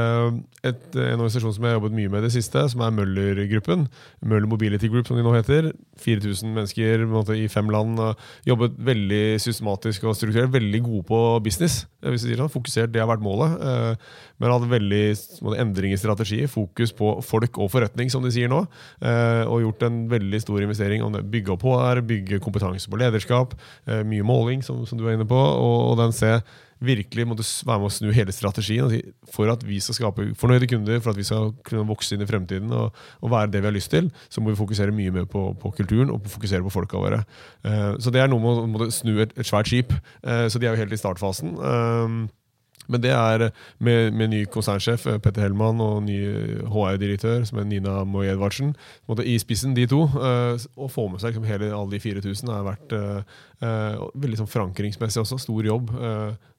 et, 0.66 0.80
en 0.98 1.20
organisasjon 1.20 1.52
som 1.54 1.62
jeg 1.62 1.70
har 1.70 1.76
jobbet 1.76 1.94
mye 1.94 2.10
med 2.10 2.24
i 2.24 2.26
det 2.26 2.32
siste, 2.34 2.64
som 2.72 2.82
er 2.82 2.96
Møller-gruppen. 2.96 3.84
Møller 4.26 4.50
Mobility 4.50 4.90
Group, 4.90 5.06
som 5.06 5.20
de 5.20 5.22
nå 5.22 5.30
heter. 5.36 5.68
4000 6.02 6.56
mennesker 6.56 7.04
måte, 7.06 7.36
i 7.38 7.46
fem 7.52 7.70
land. 7.70 8.00
jobbet 8.48 8.74
veldig 8.88 9.22
systematisk 9.44 10.08
og 10.08 10.18
strukturert. 10.18 10.50
Veldig 10.56 10.80
gode 10.88 11.06
på 11.12 11.20
business. 11.44 11.84
hvis 12.02 12.26
du 12.26 12.32
sier 12.32 12.42
sånn, 12.42 12.50
Fokusert, 12.50 12.90
det 12.90 13.04
har 13.04 13.12
vært 13.12 13.22
målet. 13.22 14.02
Men 14.42 14.52
hadde 14.52 14.70
veldig 14.70 15.02
endring 15.60 15.94
i 15.94 16.00
strategi. 16.00 16.42
Fokus 16.50 16.94
på 16.96 17.14
folk 17.24 17.58
og 17.62 17.70
forretning, 17.72 18.10
som 18.12 18.24
de 18.24 18.32
sier 18.34 18.50
nå. 18.50 18.64
Eh, 19.04 19.44
og 19.46 19.62
gjort 19.62 19.86
en 19.88 20.04
veldig 20.10 20.42
stor 20.42 20.64
investering 20.64 21.04
om 21.06 21.14
det 21.14 21.24
bygge 21.30 21.54
opp 21.54 21.66
HR, 21.66 22.02
bygge 22.06 22.42
kompetanse 22.44 22.90
på 22.90 23.00
lederskap, 23.00 23.54
eh, 23.86 24.04
mye 24.06 24.26
måling, 24.26 24.64
som, 24.66 24.82
som 24.88 25.00
du 25.00 25.06
er 25.06 25.18
inne 25.18 25.28
på, 25.28 25.38
og, 25.38 25.80
og 25.92 25.98
den 26.02 26.14
se 26.16 26.38
virkelig 26.84 27.26
måtte 27.28 27.44
være 27.66 27.80
med 27.80 27.88
å 27.88 27.94
snu 27.94 28.10
hele 28.14 28.34
strategien. 28.34 28.92
For 29.32 29.50
at 29.52 29.64
vi 29.66 29.78
skal 29.82 29.98
skape 29.98 30.26
fornøyde 30.40 30.68
kunder, 30.70 31.00
for 31.00 31.14
at 31.14 31.20
vi 31.20 31.26
skal 31.26 31.52
kunne 31.66 31.86
vokse 31.88 32.16
inn 32.16 32.24
i 32.24 32.28
fremtiden 32.28 32.72
og, 32.74 32.94
og 33.22 33.32
være 33.32 33.52
det 33.54 33.62
vi 33.62 33.70
har 33.70 33.76
lyst 33.76 33.92
til, 33.94 34.10
så 34.28 34.42
må 34.42 34.52
vi 34.52 34.60
fokusere 34.60 34.94
mye 34.94 35.14
mer 35.14 35.28
på, 35.30 35.46
på 35.60 35.74
kulturen 35.78 36.12
og 36.14 36.26
fokusere 36.30 36.64
på 36.66 36.74
folka 36.74 37.00
våre. 37.00 37.22
Uh, 37.64 37.94
så 38.02 38.12
det 38.14 38.22
er 38.22 38.32
noe 38.32 38.66
med 38.68 38.88
å 38.88 38.90
snu 38.94 39.16
et, 39.24 39.34
et 39.38 39.48
svært 39.48 39.70
skip. 39.70 39.94
Uh, 40.26 40.46
så 40.50 40.60
de 40.60 40.68
er 40.68 40.74
jo 40.74 40.82
helt 40.84 40.94
i 40.94 41.00
startfasen. 41.00 41.56
Uh, 41.56 42.24
men 42.86 43.02
det 43.04 43.12
er 43.14 43.48
med, 43.78 44.14
med 44.16 44.32
ny 44.32 44.42
konsernsjef 44.52 45.06
eh, 45.08 45.20
Petter 45.22 45.46
Hellmann 45.46 45.80
og 45.82 46.02
ny 46.06 46.18
HR-direktør 46.70 47.44
som 47.48 47.60
er 47.60 47.68
Nina 47.68 48.02
Moe 48.08 48.28
Edvardsen. 48.28 48.74
I 49.24 49.36
spissen, 49.40 49.74
de 49.76 49.86
to. 49.90 50.04
Uh, 50.14 50.56
å 50.76 50.88
få 50.92 51.08
med 51.10 51.22
seg 51.22 51.32
liksom, 51.32 51.46
hele, 51.48 51.70
alle 51.74 51.96
de 51.96 52.02
4000 52.02 52.50
har 52.52 52.66
vært 52.66 52.96
uh, 52.96 53.36
uh, 53.64 54.02
veldig 54.20 54.42
sånn 54.42 54.50
forankringsmessig 54.50 55.22
også. 55.24 55.40
Stor 55.44 55.64
jobb. 55.66 55.94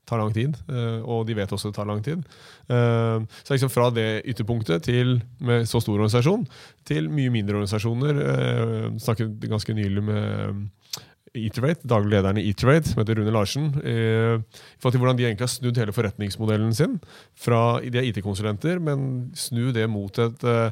tar 0.05 0.19
lang 0.21 0.29
tid. 0.29 0.53
og 1.01 1.23
de 1.25 1.33
vet 1.33 1.51
også 1.51 1.71
det 1.71 1.75
tar 1.79 1.87
lang 1.89 2.01
tid. 2.05 2.21
så 2.69 3.49
liksom 3.55 3.71
fra 3.73 3.87
det 3.89 4.21
ytterpunktet 4.29 4.83
til 4.85 5.15
med 5.41 5.65
så 5.65 5.81
stor 5.81 5.95
organisasjon 5.95 6.43
til 6.85 7.09
mye 7.09 7.31
mindre 7.33 7.57
organisasjoner. 7.57 8.19
snakket 9.01 9.49
ganske 9.49 9.73
nylig 9.73 10.03
med 10.05 10.67
Eaterate, 11.39 11.85
daglig 11.87 12.15
lederen 12.15 12.39
i 12.41 12.47
Eaterate, 12.49 12.89
som 12.89 13.01
heter 13.01 13.19
Rune 13.19 13.33
Larsen, 13.33 13.69
eh, 13.83 14.41
for 14.81 14.95
hvordan 14.95 15.17
de 15.17 15.27
egentlig 15.27 15.47
har 15.47 15.53
snudd 15.53 15.79
hele 15.81 15.95
forretningsmodellen 15.95 16.73
sin. 16.75 16.99
fra 17.35 17.79
De 17.81 17.97
er 17.97 18.09
IT-konsulenter, 18.09 18.79
men 18.79 19.31
snu 19.35 19.71
det 19.75 19.87
mot 19.89 20.19
et 20.19 20.43
eh, 20.43 20.71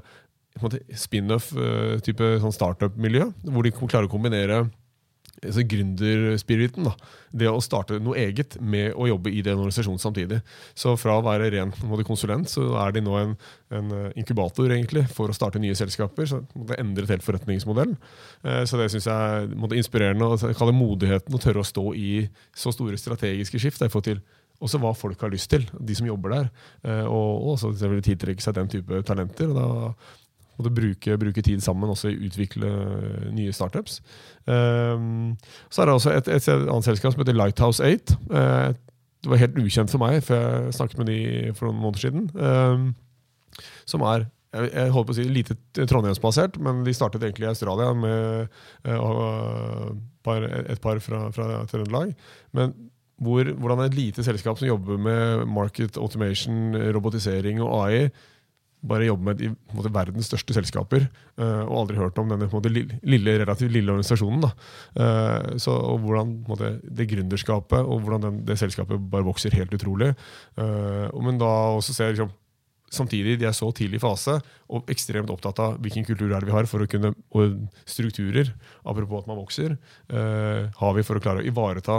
spin-off-type 0.96 2.30
eh, 2.30 2.40
sånn 2.44 2.56
startup-miljø, 2.56 3.32
hvor 3.50 3.64
de 3.64 3.74
klarer 3.74 4.08
å 4.08 4.14
kombinere 4.14 4.64
altså 5.50 5.66
gründerspiriten. 5.70 6.90
Det 7.34 7.50
å 7.50 7.62
starte 7.64 8.00
noe 8.04 8.20
eget 8.22 8.58
med 8.62 8.94
å 8.94 9.08
jobbe 9.10 9.32
i 9.34 9.42
den 9.46 9.58
organisasjonen 9.60 10.02
samtidig. 10.02 10.42
Så 10.78 10.96
fra 11.00 11.18
å 11.18 11.26
være 11.26 11.50
ren 11.54 11.74
konsulent, 12.06 12.52
så 12.52 12.68
er 12.84 12.94
de 12.96 13.04
nå 13.06 13.18
en, 13.20 13.34
en, 13.74 13.96
eh, 13.98 14.12
inkubator 14.22 14.70
egentlig 14.70 15.08
for 15.14 15.32
å 15.32 15.38
starte 15.38 15.62
nye 15.62 15.78
selskaper. 15.78 16.30
Så 16.30 16.44
det 16.54 16.80
endret 16.82 17.14
helt 17.14 17.26
forretningsmodellen. 17.26 17.98
Så 18.68 18.78
det 18.80 18.90
syns 18.92 19.08
jeg 19.08 19.48
er 19.48 19.76
inspirerende. 19.78 20.28
og 20.28 20.42
Jeg 20.42 20.58
kaller 20.60 20.76
modigheten 20.76 21.36
å 21.36 21.42
tørre 21.42 21.64
å 21.64 21.68
stå 21.68 21.94
i 21.96 22.28
så 22.56 22.74
store 22.76 23.00
strategiske 23.00 23.62
skift. 23.62 23.82
Jeg 23.82 23.94
får 23.94 24.08
til 24.10 24.24
også 24.64 24.80
hva 24.82 24.94
folk 24.96 25.22
har 25.24 25.32
lyst 25.34 25.52
til, 25.52 25.66
de 25.80 25.96
som 25.98 26.08
jobber 26.08 26.36
der. 26.38 26.50
Eh, 26.88 27.06
og 27.10 27.54
også 27.56 27.74
tiltrekke 27.76 28.44
seg 28.44 28.58
den 28.58 28.72
type 28.72 29.02
talenter. 29.08 29.52
og 29.52 29.56
da 29.58 29.94
måtte 30.58 30.74
bruke, 30.74 31.18
bruke, 31.20 31.44
tid 31.46 31.64
sammen 31.64 31.92
også 31.94 32.12
i 32.12 32.18
å 32.18 32.28
utvikle 32.28 32.72
nye 33.34 33.54
startups. 33.56 34.00
Um, 34.46 35.34
så 35.74 35.84
er 35.84 35.90
det 35.90 35.98
også 35.98 36.14
et, 36.14 36.30
et, 36.30 36.50
annet 36.54 36.88
selskap 36.88 37.14
som 37.14 37.24
heter 37.24 37.38
Lighthouse 37.38 37.84
8. 37.84 38.18
Uh, 38.30 38.38
eh, 38.40 38.70
det 39.24 39.32
var 39.32 39.40
helt 39.40 39.60
ukjent 39.62 39.92
for 39.92 40.04
meg, 40.04 40.20
for 40.26 40.36
jeg 40.36 40.78
snakket 40.78 41.00
med 41.00 41.12
de 41.12 41.20
for 41.56 41.70
noen 41.70 41.82
måneder 41.82 42.06
siden. 42.06 42.30
Um, 42.36 42.90
som 43.90 44.04
er 44.10 44.28
jeg, 44.54 44.70
jeg 44.70 44.94
holdt 44.94 45.10
på 45.10 45.16
å 45.16 45.18
si 45.18 45.28
lite 45.30 45.56
trondheimsbasert, 45.74 46.60
men 46.62 46.84
de 46.86 46.94
startet 46.94 47.24
egentlig 47.26 47.48
i 47.48 47.54
Australia 47.54 47.94
med 47.98 48.52
uh, 48.86 49.94
par, 50.26 50.46
et 50.46 50.82
par 50.84 51.02
fra, 51.02 51.26
fra 51.34 51.64
Trøndelag. 51.72 52.14
Men 52.54 52.76
hvor, 53.24 53.48
hvordan 53.48 53.86
et 53.86 53.98
lite 53.98 54.26
selskap 54.26 54.60
som 54.60 54.68
jobber 54.68 55.00
med 55.02 55.48
market 55.50 55.98
automation, 55.98 56.76
robotisering 56.96 57.62
og 57.64 57.74
AI, 57.80 58.08
bare 58.84 59.08
jobbe 59.08 59.28
med 59.30 59.40
de 59.40 59.50
måte, 59.74 59.92
verdens 59.94 60.28
største 60.30 60.56
selskaper, 60.58 61.08
uh, 61.40 61.64
og 61.64 61.84
aldri 61.84 62.00
hørt 62.00 62.20
om 62.22 62.32
denne 62.32 62.50
måte, 62.52 62.72
lille, 62.72 63.38
relativt 63.42 63.74
lille 63.74 63.94
organisasjonen. 63.94 64.46
Uh, 64.98 65.56
så, 65.62 65.74
og 65.74 66.04
hvordan 66.04 66.38
måte, 66.50 66.76
det 66.84 67.10
gründerskapet 67.12 67.80
og 67.82 68.04
hvordan 68.04 68.28
den, 68.28 68.40
det 68.48 68.60
selskapet 68.62 69.02
bare 69.12 69.28
vokser 69.28 69.56
helt 69.56 69.74
utrolig. 69.76 70.14
Uh, 70.60 71.08
men 71.24 71.42
da 71.42 71.52
også 71.80 71.96
ser 71.96 72.16
liksom, 72.16 72.34
Samtidig, 72.94 73.40
de 73.42 73.48
er 73.50 73.56
så 73.58 73.66
tidlig 73.74 73.98
i 73.98 74.02
fase 74.04 74.36
og 74.70 74.92
ekstremt 74.94 75.32
opptatt 75.34 75.58
av 75.64 75.80
hvilken 75.82 76.04
kultur 76.06 76.28
er 76.28 76.44
det 76.44 76.52
vi 76.52 76.54
har 76.54 76.68
for 76.70 76.84
å 76.84 76.86
kunne, 76.86 77.10
og 77.34 77.56
strukturer, 77.90 78.52
apropos 78.86 79.24
at 79.24 79.32
man 79.32 79.40
vokser, 79.40 79.74
har 80.78 80.94
vi 80.94 81.06
for 81.08 81.18
å 81.18 81.24
klare 81.24 81.42
å 81.42 81.48
ivareta 81.50 81.96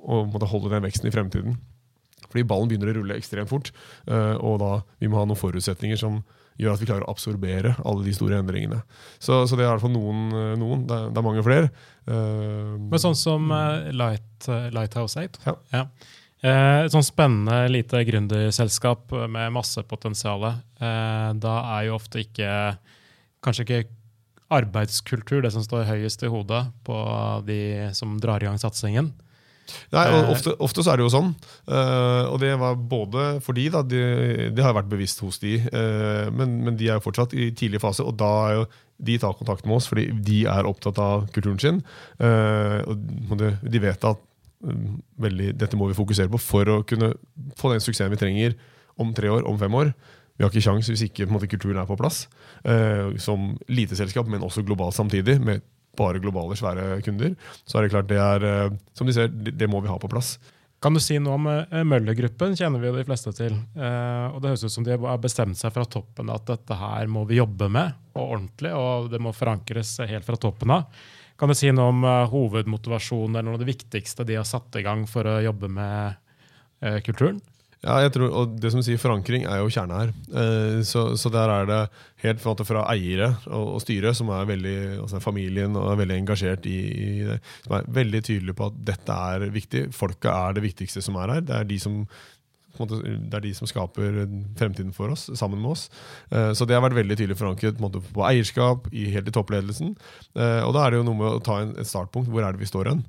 og 0.00 0.46
holde 0.48 0.72
den 0.72 0.86
veksten 0.86 1.10
i 1.10 1.12
fremtiden. 1.12 1.58
Fordi 2.34 2.48
ballen 2.50 2.70
begynner 2.70 2.90
å 2.90 2.96
rulle 2.96 3.18
ekstremt 3.20 3.50
fort. 3.50 3.70
Eh, 4.10 4.34
og 4.42 4.58
da 4.58 4.72
vi 4.98 5.10
må 5.10 5.20
ha 5.20 5.28
noen 5.28 5.38
forutsetninger 5.38 6.00
som 6.00 6.18
gjør 6.58 6.74
at 6.74 6.82
vi 6.82 6.88
klarer 6.88 7.06
å 7.06 7.14
absorbere 7.14 7.76
alle 7.86 8.02
de 8.06 8.14
store 8.14 8.40
endringene. 8.42 8.80
Så, 9.22 9.44
så 9.46 9.54
det 9.54 9.62
er 9.62 9.68
i 9.68 9.72
hvert 9.76 9.84
fall 9.86 9.94
noen. 9.94 10.26
Eh, 10.34 10.50
noen. 10.58 10.82
Det, 10.90 10.98
er, 10.98 11.08
det, 11.14 11.22
er, 11.22 11.26
mange 11.28 11.46
flere. 11.46 11.70
Uh, 12.04 12.74
Men 12.90 13.00
sånn 13.00 13.16
som 13.18 13.48
Light, 13.94 14.50
Lighthouse 14.74 15.22
8? 15.22 15.46
Ja. 15.46 15.56
ja. 15.78 15.86
Et 16.44 16.92
sånn 16.92 17.06
spennende 17.06 17.62
lite 17.70 18.02
gründerselskap 18.04 19.14
med 19.32 19.54
masse 19.54 19.80
potensial. 19.88 20.42
Da 20.76 21.54
er 21.78 21.86
jo 21.86 21.94
ofte 21.96 22.20
ikke 22.20 22.50
Kanskje 23.44 23.64
ikke 23.64 23.78
arbeidskultur 24.52 25.42
det 25.44 25.50
som 25.54 25.64
står 25.64 25.86
høyest 25.88 26.24
i 26.24 26.30
hodet 26.32 26.62
på 26.86 26.96
de 27.48 27.60
som 27.96 28.16
drar 28.20 28.42
i 28.42 28.48
gang 28.48 28.60
satsingen. 28.60 29.10
Nei, 29.94 30.04
og 30.12 30.32
ofte, 30.34 30.54
ofte, 30.62 30.84
så 30.84 30.92
er 30.92 31.00
det 31.00 31.06
jo 31.06 31.12
sånn. 31.12 31.30
Uh, 31.68 32.30
og 32.30 32.38
det 32.42 32.52
var 32.60 32.76
både 32.76 33.26
fordi 33.44 33.68
da, 33.72 33.82
det 33.86 34.50
de 34.54 34.64
har 34.64 34.76
vært 34.76 34.90
bevisst 34.90 35.22
hos 35.24 35.40
de, 35.42 35.56
uh, 35.64 36.30
men, 36.34 36.58
men, 36.66 36.78
de 36.80 36.90
er 36.90 36.98
jo 36.98 37.06
fortsatt 37.06 37.34
i 37.36 37.50
tidlig 37.56 37.82
fase, 37.82 38.04
og 38.04 38.16
da 38.20 38.32
er 38.48 38.58
jo 38.60 38.66
de 39.04 39.16
tar 39.18 39.34
kontakt 39.34 39.64
med 39.66 39.74
oss 39.80 39.88
fordi 39.90 40.06
de 40.22 40.44
er 40.46 40.68
opptatt 40.68 41.00
av 41.02 41.26
kulturen 41.34 41.60
sin. 41.62 41.80
Uh, 42.20 42.80
og 42.86 43.36
de, 43.40 43.54
de 43.62 43.82
vet 43.82 44.08
at 44.10 44.22
veldig, 45.20 45.50
dette 45.60 45.76
må 45.76 45.90
vi 45.90 45.98
fokusere 45.98 46.30
på 46.32 46.40
for 46.40 46.70
å 46.72 46.82
kunne 46.88 47.12
få 47.58 47.72
den 47.72 47.82
suksessen 47.84 48.14
vi 48.14 48.20
trenger 48.20 48.54
om 49.02 49.10
tre 49.16 49.32
år, 49.32 49.42
om 49.50 49.58
fem 49.60 49.74
år. 49.76 49.90
Vi 50.34 50.42
har 50.42 50.50
ikke 50.50 50.64
kjangs 50.64 50.88
hvis 50.90 51.04
ikke 51.08 51.28
måte, 51.30 51.50
kulturen 51.50 51.78
er 51.82 51.86
på 51.86 51.98
plass. 51.98 52.24
som 53.22 53.52
lite 53.70 53.94
selskap, 53.98 54.26
men 54.30 54.42
også 54.42 54.64
globalt 54.66 54.96
samtidig, 54.96 55.36
med 55.42 55.62
bare 55.98 56.20
globale, 56.22 56.56
svære 56.58 56.98
kunder, 57.06 57.34
så 57.64 57.78
er 57.78 57.86
det 57.86 57.94
klart 57.94 58.10
det 58.10 58.20
er 58.20 58.44
eh, 58.48 58.76
Som 58.96 59.08
de 59.08 59.14
ser, 59.16 59.32
det 59.32 59.70
må 59.70 59.80
vi 59.84 59.90
ha 59.90 59.98
på 60.00 60.10
plass. 60.10 60.36
Kan 60.84 60.96
du 60.96 61.00
si 61.00 61.16
noe 61.16 61.38
om 61.38 61.46
uh, 61.48 61.84
Møller-gruppen? 61.86 62.56
kjenner 62.58 62.82
vi 62.82 62.90
jo 62.90 62.96
de 62.98 63.06
fleste 63.08 63.32
til. 63.32 63.54
Uh, 63.72 64.34
og 64.34 64.42
Det 64.42 64.50
høres 64.50 64.64
ut 64.66 64.74
som 64.74 64.84
de 64.84 64.98
har 65.00 65.22
bestemt 65.22 65.56
seg 65.56 65.72
fra 65.72 65.86
toppen 65.88 66.32
at 66.32 66.44
dette 66.50 66.76
her 66.76 67.08
må 67.08 67.22
vi 67.28 67.38
jobbe 67.38 67.70
med, 67.72 67.94
og 68.12 68.34
ordentlig, 68.36 68.74
og 68.76 69.08
det 69.12 69.22
må 69.24 69.32
forankres 69.32 69.96
helt 70.04 70.28
fra 70.28 70.36
toppen 70.40 70.74
av. 70.76 70.84
Kan 71.40 71.50
du 71.50 71.56
si 71.56 71.72
noe 71.72 71.88
om 71.90 72.04
hovedmotivasjonen 72.30 73.40
eller 73.40 73.48
noe 73.48 73.56
av 73.56 73.64
det 73.64 73.72
viktigste 73.72 74.26
de 74.28 74.36
har 74.38 74.46
satt 74.46 74.76
i 74.78 74.84
gang 74.84 75.02
for 75.10 75.26
å 75.26 75.40
jobbe 75.42 75.72
med 75.72 76.20
kulturen? 77.02 77.40
Ja, 77.84 77.98
jeg 78.00 78.14
tror, 78.14 78.30
og 78.32 78.52
det 78.60 78.70
som 78.72 78.80
sier 78.84 79.00
Forankring 79.00 79.44
er 79.44 79.60
jo 79.60 79.70
kjerna 79.72 79.98
her. 80.00 80.12
Eh, 80.40 80.78
så, 80.88 81.02
så, 81.20 81.30
der 81.32 81.50
er 81.52 81.66
det 81.68 81.80
helt 82.22 82.40
fra, 82.40 82.84
eiere 82.94 83.34
og, 83.44 83.74
og 83.76 83.82
styre, 83.84 84.14
som 84.16 84.30
er 84.32 84.46
veldig, 84.48 84.76
altså 85.04 85.20
familien 85.20 85.76
og 85.76 85.90
er 85.92 85.98
veldig 86.00 86.20
engasjert 86.22 86.68
i, 86.70 86.78
i, 86.80 87.08
det, 87.28 87.40
som 87.66 87.76
er 87.76 87.90
veldig 88.00 88.22
tydelige 88.24 88.56
på 88.56 88.70
at 88.70 88.78
dette 88.92 89.18
er 89.34 89.44
viktig. 89.52 89.84
Folka 89.92 90.32
er 90.46 90.56
det 90.56 90.64
viktigste 90.64 91.04
som 91.04 91.20
er 91.20 91.36
her. 91.36 91.44
Det 91.44 91.58
er 91.58 91.68
de 91.68 91.80
som, 91.84 92.00
måte, 92.80 93.02
det 93.04 93.36
er 93.36 93.46
de 93.50 93.52
som 93.60 93.68
skaper 93.68 94.24
fremtiden 94.56 94.96
for 94.96 95.12
oss, 95.12 95.28
sammen 95.36 95.60
med 95.60 95.74
oss. 95.76 95.86
Eh, 96.32 96.54
så 96.56 96.64
det 96.64 96.78
har 96.78 96.86
vært 96.86 97.02
veldig 97.02 97.20
tydelig 97.20 97.36
forankret 97.42 97.84
på, 97.84 97.94
på 98.00 98.28
eierskap, 98.30 98.88
i, 98.96 99.10
helt 99.12 99.28
i 99.28 99.36
toppledelsen. 99.36 99.92
Eh, 100.32 100.60
og 100.64 100.72
da 100.72 100.86
er 100.86 100.94
det 100.94 101.04
jo 101.04 101.08
noe 101.10 101.20
med 101.20 101.32
å 101.34 101.44
ta 101.44 101.60
en, 101.66 101.76
et 101.76 101.92
startpunkt. 101.92 102.32
Hvor 102.32 102.48
er 102.48 102.56
det 102.56 102.64
vi 102.64 102.72
står 102.72 102.94
hen? 102.94 103.08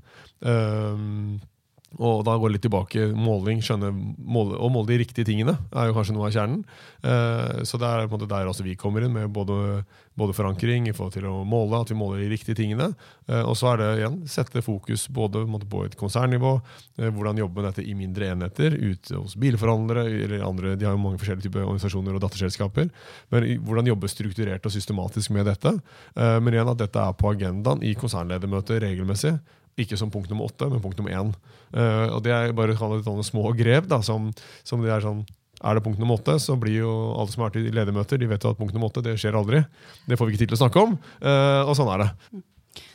Og 1.96 2.26
da 2.28 2.36
går 2.36 2.50
det 2.50 2.58
litt 2.58 2.66
tilbake. 2.66 3.08
Måling, 3.16 3.62
skjønne, 3.64 3.92
måle, 4.20 4.58
Å 4.60 4.70
måle 4.72 4.92
de 4.92 5.00
riktige 5.04 5.28
tingene 5.28 5.56
er 5.72 5.90
jo 5.90 5.96
kanskje 5.96 6.16
noe 6.16 6.28
av 6.28 6.36
kjernen. 6.36 6.66
Eh, 7.06 7.62
så 7.68 7.80
det 7.80 7.88
er 7.88 8.10
på 8.10 8.16
en 8.16 8.18
måte 8.18 8.32
der 8.32 8.50
også 8.50 8.66
vi 8.66 8.76
kommer 8.80 9.06
inn, 9.06 9.14
med 9.16 9.32
både, 9.32 9.86
både 10.20 10.36
forankring 10.36 10.90
i 10.90 10.96
forhold 10.96 11.16
til 11.16 11.28
å 11.30 11.46
måle, 11.48 11.80
at 11.80 11.94
vi 11.94 12.00
måler 12.00 12.24
de 12.24 12.30
riktige 12.34 12.58
tingene. 12.60 12.90
Eh, 13.30 13.42
og 13.44 13.56
så 13.60 13.72
er 13.72 13.82
det 13.82 13.90
igjen 14.02 14.20
sette 14.32 14.64
fokus 14.66 15.08
både 15.08 15.46
på, 15.72 15.86
et 15.88 15.98
konsernnivå, 16.00 16.58
eh, 17.00 17.12
hvordan 17.16 17.40
jobbe 17.40 17.62
med 17.62 17.70
dette 17.72 17.88
i 17.88 17.96
mindre 17.98 18.32
enheter, 18.34 18.76
ute 18.76 19.16
hos 19.16 19.38
bilforhandlere 19.40 20.08
eller 20.26 20.48
andre, 20.48 20.76
de 20.76 20.90
har 20.90 20.98
jo 20.98 21.04
mange 21.04 21.22
forskjellige 21.22 21.48
typer 21.48 21.64
organisasjoner 21.64 22.18
og 22.18 22.26
datterselskaper. 22.26 22.92
Men 23.32 23.52
hvordan 23.64 23.94
jobbe 23.94 24.12
strukturert 24.12 24.68
og 24.68 24.74
systematisk 24.74 25.32
med 25.36 25.48
dette. 25.48 25.72
Men 26.16 26.54
igjen 26.54 26.70
at 26.72 26.80
dette 26.80 27.02
er 27.02 27.16
på 27.18 27.30
agendaen 27.32 27.84
i 27.86 27.94
konsernledermøter 27.98 28.82
regelmessig. 28.84 29.36
Ikke 29.82 29.98
som 30.00 30.12
punkt 30.12 30.30
nummer 30.32 30.48
åtte, 30.48 30.70
men 30.72 30.84
punkt 30.84 31.00
nummer 31.00 31.12
én. 31.12 31.34
Uh, 31.76 32.16
og 32.16 32.22
det 32.24 32.32
er 32.32 32.54
bare 32.56 32.78
sånne 32.78 33.26
små 33.28 33.50
grep. 33.58 33.90
da, 33.92 34.02
som, 34.06 34.30
som 34.64 34.84
det 34.84 34.94
Er 34.94 35.04
sånn, 35.04 35.26
er 35.64 35.76
det 35.76 35.84
punkt 35.84 36.00
nummer 36.00 36.20
åtte, 36.20 36.38
så 36.40 36.56
blir 36.60 36.82
jo 36.84 36.96
alle 37.16 37.32
som 37.32 37.44
har 37.44 37.52
vært 37.52 37.64
i 37.64 37.76
ledermøter, 37.76 38.20
de 38.20 38.30
vet 38.30 38.44
jo 38.44 38.52
at 38.54 38.60
punkt 38.60 38.76
nummer 38.76 38.92
åtte 38.92 39.04
det 39.06 39.16
skjer 39.20 39.38
aldri. 39.38 39.64
Det 40.08 40.18
får 40.20 40.28
vi 40.28 40.36
ikke 40.36 40.44
tid 40.44 40.52
til 40.52 40.60
å 40.60 40.64
snakke 40.66 40.84
om. 40.84 40.98
eh, 41.22 41.62
og 41.64 41.76
sånn 41.80 41.92
er 41.94 42.04
det. 42.04 42.42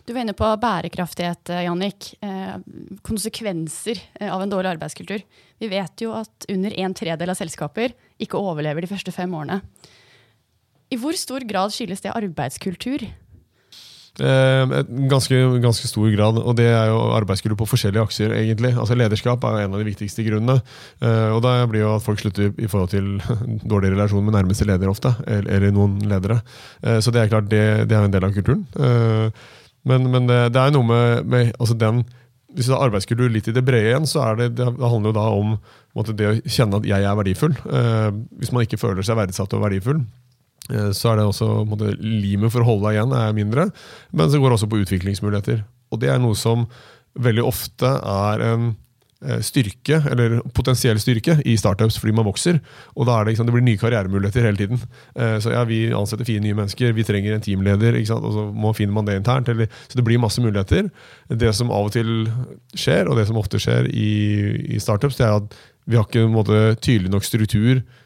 Du 0.05 0.13
var 0.13 0.25
inne 0.25 0.37
på 0.37 0.49
bærekraftighet, 0.61 1.51
eh, 1.51 1.65
Jannik. 1.65 2.15
Eh, 2.21 2.57
konsekvenser 3.07 4.01
eh, 4.21 4.29
av 4.35 4.43
en 4.43 4.51
dårlig 4.51 4.75
arbeidskultur. 4.75 5.23
Vi 5.59 5.69
vet 5.69 6.05
jo 6.05 6.13
at 6.17 6.47
under 6.49 6.75
en 6.85 6.95
tredel 6.95 7.31
av 7.31 7.39
selskaper 7.39 7.95
ikke 8.21 8.41
overlever 8.41 8.85
de 8.85 8.91
første 8.91 9.13
fem 9.15 9.33
årene. 9.33 9.61
I 10.91 10.99
hvor 10.99 11.17
stor 11.17 11.45
grad 11.47 11.73
skyldes 11.73 12.03
det 12.03 12.13
arbeidskultur? 12.13 13.07
Eh, 14.19 14.73
ganske, 15.09 15.37
ganske 15.63 15.89
stor 15.89 16.09
grad, 16.13 16.41
og 16.43 16.57
det 16.59 16.67
er 16.67 16.91
jo 16.91 16.99
arbeidsgruppe 17.15 17.63
på 17.63 17.71
forskjellige 17.71 18.03
aksjer, 18.09 18.35
egentlig. 18.37 18.73
Altså 18.75 18.97
Lederskap 18.99 19.45
er 19.47 19.63
en 19.63 19.77
av 19.77 19.81
de 19.81 19.87
viktigste 19.87 20.25
grunnene. 20.27 20.59
Eh, 21.01 21.31
og 21.31 21.41
da 21.47 21.55
blir 21.71 21.85
jo 21.85 21.95
at 21.95 22.05
folk 22.05 22.21
slutter 22.21 22.51
i 22.51 22.69
forhold 22.71 22.93
til 22.93 23.17
dårlig 23.73 23.95
relasjon 23.95 24.27
med 24.27 24.37
nærmeste 24.37 24.67
leder 24.69 24.91
ofte, 24.91 25.15
eller, 25.27 25.71
noen 25.75 26.01
ledere. 26.11 26.41
Eh, 26.83 26.99
så 27.01 27.15
det 27.15 27.23
er 27.23 27.33
klart, 27.33 27.51
det, 27.53 27.65
det 27.91 27.97
er 27.97 28.09
en 28.09 28.15
del 28.15 28.27
av 28.27 28.35
kulturen. 28.37 28.67
Eh, 28.77 29.53
men, 29.89 30.11
men 30.13 30.27
det, 30.29 30.41
det 30.53 30.65
er 30.65 30.75
noe 30.75 30.85
med, 30.85 31.31
med 31.31 31.55
altså 31.57 31.79
den 31.79 32.05
hvis 32.51 32.67
du 32.67 32.75
har 32.75 32.89
arbeidskultur 32.89 33.31
litt 33.31 33.47
i 33.47 33.55
det 33.55 33.63
brede 33.63 33.93
igjen, 33.93 34.09
så 34.11 34.25
er 34.25 34.41
det, 34.41 34.49
det 34.59 34.67
handler 34.67 35.13
jo 35.13 35.17
da 35.17 35.27
om 35.31 35.53
måte, 35.97 36.15
det 36.19 36.27
å 36.27 36.33
kjenne 36.51 36.81
at 36.81 36.89
jeg 36.89 37.07
er 37.07 37.19
verdifull. 37.19 37.55
Eh, 37.55 38.09
hvis 38.41 38.51
man 38.55 38.67
ikke 38.67 38.81
føler 38.81 39.07
seg 39.07 39.19
verdsatt 39.21 39.55
og 39.57 39.63
verdifull, 39.65 40.01
så 40.95 41.13
er 41.13 41.21
det 41.21 41.27
også 41.31 41.49
måte, 41.69 41.95
limet 42.01 42.53
for 42.53 42.63
å 42.63 42.69
holde 42.73 42.89
deg 42.89 42.99
igjen 42.99 43.17
er 43.17 43.37
mindre. 43.37 43.69
Men 44.13 44.31
så 44.31 44.41
går 44.41 44.53
det 44.53 44.61
også 44.61 44.71
på 44.71 44.83
utviklingsmuligheter. 44.85 45.65
Og 45.91 46.01
det 46.03 46.13
er 46.13 46.23
noe 46.23 46.39
som 46.39 46.69
veldig 47.19 47.43
ofte 47.43 47.89
er 47.91 48.45
en 48.47 48.69
eh, 49.25 49.41
styrke, 49.45 49.99
eller 50.11 50.39
potensiell 50.55 51.01
styrke, 51.03 51.41
i 51.43 51.57
startups 51.59 51.99
fordi 52.01 52.15
man 52.17 52.29
vokser. 52.29 52.61
Og 52.95 53.09
da 53.09 53.19
er 53.19 53.27
det, 53.27 53.33
liksom, 53.35 53.49
det 53.49 53.57
blir 53.57 53.67
nye 53.67 53.81
karrieremuligheter 53.81 54.47
hele 54.47 54.61
tiden. 54.61 54.83
Eh, 55.17 55.39
Så 55.43 55.55
ja, 55.55 55.65
vi 55.69 55.83
ansetter 55.97 56.29
fire 56.29 56.45
nye 56.45 56.59
mennesker, 56.59 56.95
vi 56.97 57.07
trenger 57.07 57.35
en 57.35 57.45
teamleder, 57.45 57.99
og 58.15 58.31
så 58.37 58.75
finner 58.79 58.95
man 58.95 59.11
det 59.11 59.19
internt. 59.19 59.51
Eller, 59.51 59.67
så 59.89 59.99
det 59.99 60.07
blir 60.07 60.23
masse 60.23 60.43
muligheter. 60.43 60.91
Det 61.29 61.55
som 61.59 61.75
av 61.75 61.91
og 61.91 61.97
til 61.99 62.31
skjer, 62.79 63.11
og 63.11 63.19
det 63.19 63.27
som 63.29 63.41
ofte 63.41 63.59
skjer 63.59 63.91
i, 63.91 64.11
i 64.77 64.81
startups, 64.81 65.19
det 65.19 65.27
er 65.27 65.41
at 65.43 65.59
vi 65.91 65.99
har 65.99 66.07
ikke 66.07 66.23
en 66.23 66.37
måte, 66.37 66.77
tydelig 66.85 67.11
nok 67.11 67.27
struktur 67.27 67.81
eh, 67.81 68.00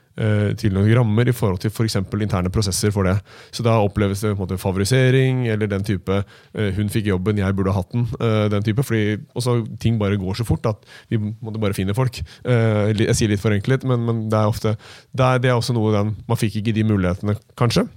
til 0.55 0.75
noen 0.75 0.93
rammer 0.95 1.29
i 1.29 1.35
forhold 1.35 1.59
til 1.63 1.73
f.eks. 1.73 1.97
interne 1.99 2.53
prosesser 2.53 2.93
for 2.95 3.09
det. 3.09 3.17
Så 3.55 3.65
da 3.67 3.77
oppleves 3.83 4.23
det 4.23 4.35
måte 4.39 4.59
favorisering, 4.61 5.47
eller 5.51 5.67
den 5.71 5.85
type 5.85 6.21
eh, 6.55 6.71
'hun 6.75 6.89
fikk 6.89 7.07
jobben, 7.07 7.39
jeg 7.39 7.57
burde 7.57 7.73
hatt 7.75 7.91
den'. 7.93 8.07
eh, 8.21 8.49
den 8.49 8.63
type, 8.63 8.83
fordi 8.83 9.19
også 9.35 9.67
ting 9.81 9.99
bare 9.99 10.17
går 10.17 10.35
så 10.35 10.45
fort 10.45 10.67
at 10.67 10.77
vi 11.11 11.19
måtte 11.19 11.61
bare 11.61 11.75
finne 11.75 11.95
folk. 11.95 12.23
Eh, 12.45 12.93
jeg 12.95 13.17
sier 13.17 13.29
litt 13.29 13.41
forenklet, 13.41 13.85
men, 13.85 14.07
men 14.07 14.29
det 14.31 14.39
er 14.39 14.47
ofte 14.47 14.77
det 15.17 15.45
er, 15.45 15.55
også 15.55 15.75
noe 15.75 15.93
den 15.93 16.17
Man 16.29 16.37
fikk 16.37 16.57
ikke 16.57 16.75
de 16.75 16.85
mulighetene, 16.85 17.37
kanskje. 17.57 17.89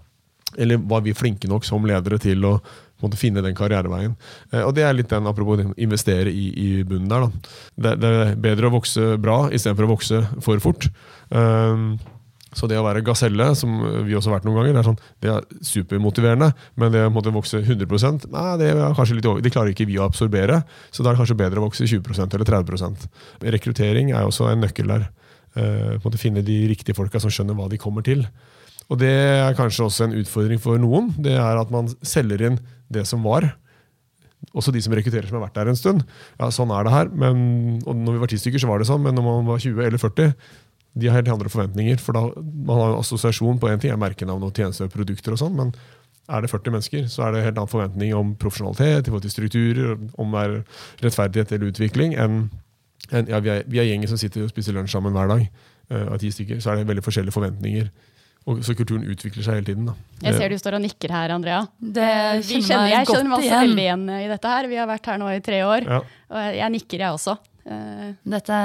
Eller 0.58 0.78
var 0.78 1.02
vi 1.02 1.14
flinke 1.14 1.48
nok 1.48 1.66
som 1.66 1.86
ledere 1.86 2.18
til 2.18 2.44
å 2.46 2.60
måte, 3.04 3.20
finne 3.20 3.44
den 3.46 3.58
karriereveien. 3.58 4.18
Eh, 4.52 4.64
og 4.64 4.74
det 4.78 4.86
er 4.88 4.98
litt 4.98 5.12
den 5.14 5.30
apropos 5.30 5.64
investere 5.78 6.34
i, 6.34 6.50
i 6.52 6.68
bunnen 6.88 7.10
der. 7.12 7.30
Det, 7.76 7.96
det 8.02 8.14
er 8.14 8.36
bedre 8.50 8.70
å 8.70 8.78
vokse 8.78 9.16
bra 9.22 9.46
istedenfor 9.54 9.88
å 9.88 9.96
vokse 9.96 10.22
for 10.44 10.64
fort. 10.64 10.90
Um, 11.30 11.98
så 12.58 12.66
det 12.70 12.78
å 12.80 12.86
være 12.86 13.04
gaselle, 13.06 13.52
som 13.60 13.74
vi 14.08 14.16
også 14.18 14.32
har 14.32 14.38
vært 14.38 14.48
noen 14.48 14.58
ganger, 14.62 14.74
det 14.74 14.80
er, 14.82 14.88
sånn, 14.88 15.00
det 15.22 15.32
er 15.34 15.66
supermotiverende. 15.68 16.50
Men 16.80 16.94
det 16.94 17.04
å 17.06 17.14
måtte 17.14 17.34
vokse 17.36 17.60
100% 17.62 18.30
nei, 18.34 18.48
det 18.62 18.72
er 18.72 18.98
kanskje 18.98 19.20
litt 19.20 19.28
over. 19.30 19.44
Det 19.46 19.52
klarer 19.54 19.76
ikke 19.76 19.88
vi 19.90 20.00
å 20.00 20.08
absorbere. 20.08 20.62
Så 20.90 21.04
da 21.04 21.12
er 21.12 21.18
det 21.18 21.22
kanskje 21.22 21.38
bedre 21.44 21.62
å 21.62 21.68
vokse 21.68 21.86
20% 21.86 22.38
eller 22.38 22.50
30% 22.50 23.08
Rekruttering 23.58 24.14
er 24.16 24.26
også 24.26 24.50
en 24.50 24.64
nøkkel 24.66 24.96
der. 24.96 25.10
Uh, 25.58 26.14
finne 26.18 26.46
de 26.46 26.64
riktige 26.72 26.98
folka 26.98 27.22
som 27.22 27.34
skjønner 27.34 27.58
hva 27.58 27.70
de 27.70 27.82
kommer 27.82 28.06
til. 28.06 28.26
Og 28.88 29.00
det 29.02 29.12
er 29.12 29.56
kanskje 29.58 29.88
også 29.88 30.08
en 30.08 30.18
utfordring 30.22 30.62
for 30.64 30.80
noen. 30.80 31.10
Det 31.20 31.36
er 31.36 31.60
at 31.60 31.72
man 31.74 31.90
selger 32.06 32.46
inn 32.48 32.60
det 32.94 33.04
som 33.10 33.26
var. 33.26 33.50
Også 34.56 34.72
de 34.72 34.82
som 34.84 34.94
rekrutterer 34.96 35.28
som 35.28 35.40
har 35.40 35.48
vært 35.48 35.58
der 35.58 35.72
en 35.72 35.80
stund. 35.80 36.06
Ja, 36.40 36.48
sånn 36.54 36.72
er 36.72 36.88
det 36.88 36.94
her. 36.94 37.12
Men, 37.12 37.82
og 37.84 38.00
når 38.00 38.16
vi 38.16 38.24
var 38.24 38.32
ti 38.32 38.40
stykker, 38.40 38.64
så 38.64 38.70
var 38.70 38.80
det 38.80 38.88
sånn. 38.90 39.04
Men 39.04 39.18
når 39.18 39.28
man 39.28 39.50
var 39.50 39.62
20 39.64 39.84
eller 39.90 40.02
40, 40.02 40.32
de 40.98 41.10
har 41.12 41.20
helt 41.20 41.34
andre 41.34 41.52
forventninger. 41.52 42.00
For 42.02 42.16
da 42.16 42.24
man 42.38 42.80
har 42.80 42.96
en 42.96 43.02
assosiasjon 43.04 43.60
på 43.60 43.72
én 43.74 43.84
ting, 43.84 43.92
er 43.92 44.02
merkenavn 44.02 44.46
og 44.48 44.56
tjenester 44.56 44.88
og 44.88 44.96
produkter 44.96 45.36
og 45.36 45.42
sånn. 45.44 45.58
Men 45.58 45.76
er 46.28 46.44
det 46.44 46.52
40 46.52 46.76
mennesker, 46.76 47.10
så 47.12 47.28
er 47.28 47.36
det 47.36 47.44
helt 47.46 47.60
annen 47.60 47.72
forventning 47.72 48.16
om 48.16 48.34
profesjonalitet, 48.40 49.08
i 49.08 49.12
forhold 49.12 49.28
til 49.28 49.36
strukturer, 49.36 49.94
om 50.20 50.34
er 50.36 50.58
rettferdighet 51.04 51.54
eller 51.56 51.72
utvikling, 51.72 52.18
enn 52.20 52.48
en, 53.16 53.30
ja, 53.32 53.40
vi, 53.40 53.52
er, 53.54 53.64
vi 53.72 53.80
er 53.80 53.88
gjengen 53.88 54.10
som 54.12 54.20
sitter 54.20 54.44
og 54.44 54.52
spiser 54.52 54.76
lunsj 54.76 54.92
sammen 54.92 55.16
hver 55.16 55.30
dag. 55.32 55.46
Uh, 55.88 56.10
av 56.12 56.18
ti 56.20 56.28
stykker, 56.34 56.60
Så 56.60 56.74
er 56.74 56.82
det 56.82 56.90
veldig 56.90 57.04
forskjellige 57.06 57.36
forventninger. 57.36 57.88
Og, 58.48 58.62
så 58.64 58.74
kulturen 58.80 59.04
utvikler 59.12 59.44
seg 59.44 59.58
hele 59.60 59.68
tiden. 59.68 59.86
da. 59.90 59.94
Jeg 60.24 60.38
ser 60.40 60.50
du 60.50 60.56
står 60.58 60.78
og 60.78 60.82
nikker 60.86 61.12
her, 61.12 61.34
Andrea. 61.36 61.66
Det 61.82 62.04
Eh, 62.08 62.38
Vi 62.40 62.62
kjenner 62.62 62.68
kjenner, 62.68 62.90
jeg 62.94 63.06
kjenner 63.10 63.28
meg 63.30 63.38
også 63.38 63.48
igjen. 63.50 63.68
veldig 63.68 63.84
igjen 63.84 64.10
i 64.24 64.28
dette 64.32 64.48
her. 64.54 64.68
Vi 64.72 64.76
har 64.80 64.88
vært 64.88 65.06
her 65.12 65.18
nå 65.20 65.28
i 65.36 65.40
tre 65.44 65.60
år, 65.68 65.84
Ja. 65.84 66.00
og 66.32 66.56
jeg, 66.56 66.72
nikker, 66.72 66.98
jeg 67.04 67.12
også. 67.12 67.38
Eh, 67.68 68.14
Dette, 68.24 68.58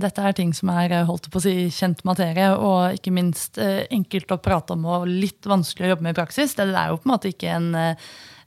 dette 0.00 0.18
er 0.26 0.32
ting 0.34 0.52
som 0.52 0.68
er 0.70 0.90
eh, 0.90 1.04
holdt 1.06 1.30
på 1.30 1.38
å 1.38 1.42
si, 1.44 1.68
kjent 1.70 2.02
materie, 2.04 2.48
og 2.58 2.96
ikke 2.98 3.12
minst 3.14 3.58
eh, 3.62 3.86
enkelt 3.92 4.26
å 4.34 4.40
prate 4.42 4.72
om 4.74 4.84
og 4.90 5.06
litt 5.06 5.42
vanskelig 5.46 5.86
å 5.86 5.90
jobbe 5.94 6.02
med 6.08 6.16
i 6.16 6.20
praksis. 6.20 6.56
Det 6.58 6.66
er 6.66 6.88
jo 6.90 6.96
på 6.98 7.06
en 7.06 7.12
måte 7.14 7.30
ikke 7.30 7.54
en, 7.54 7.72
eh, 7.76 7.94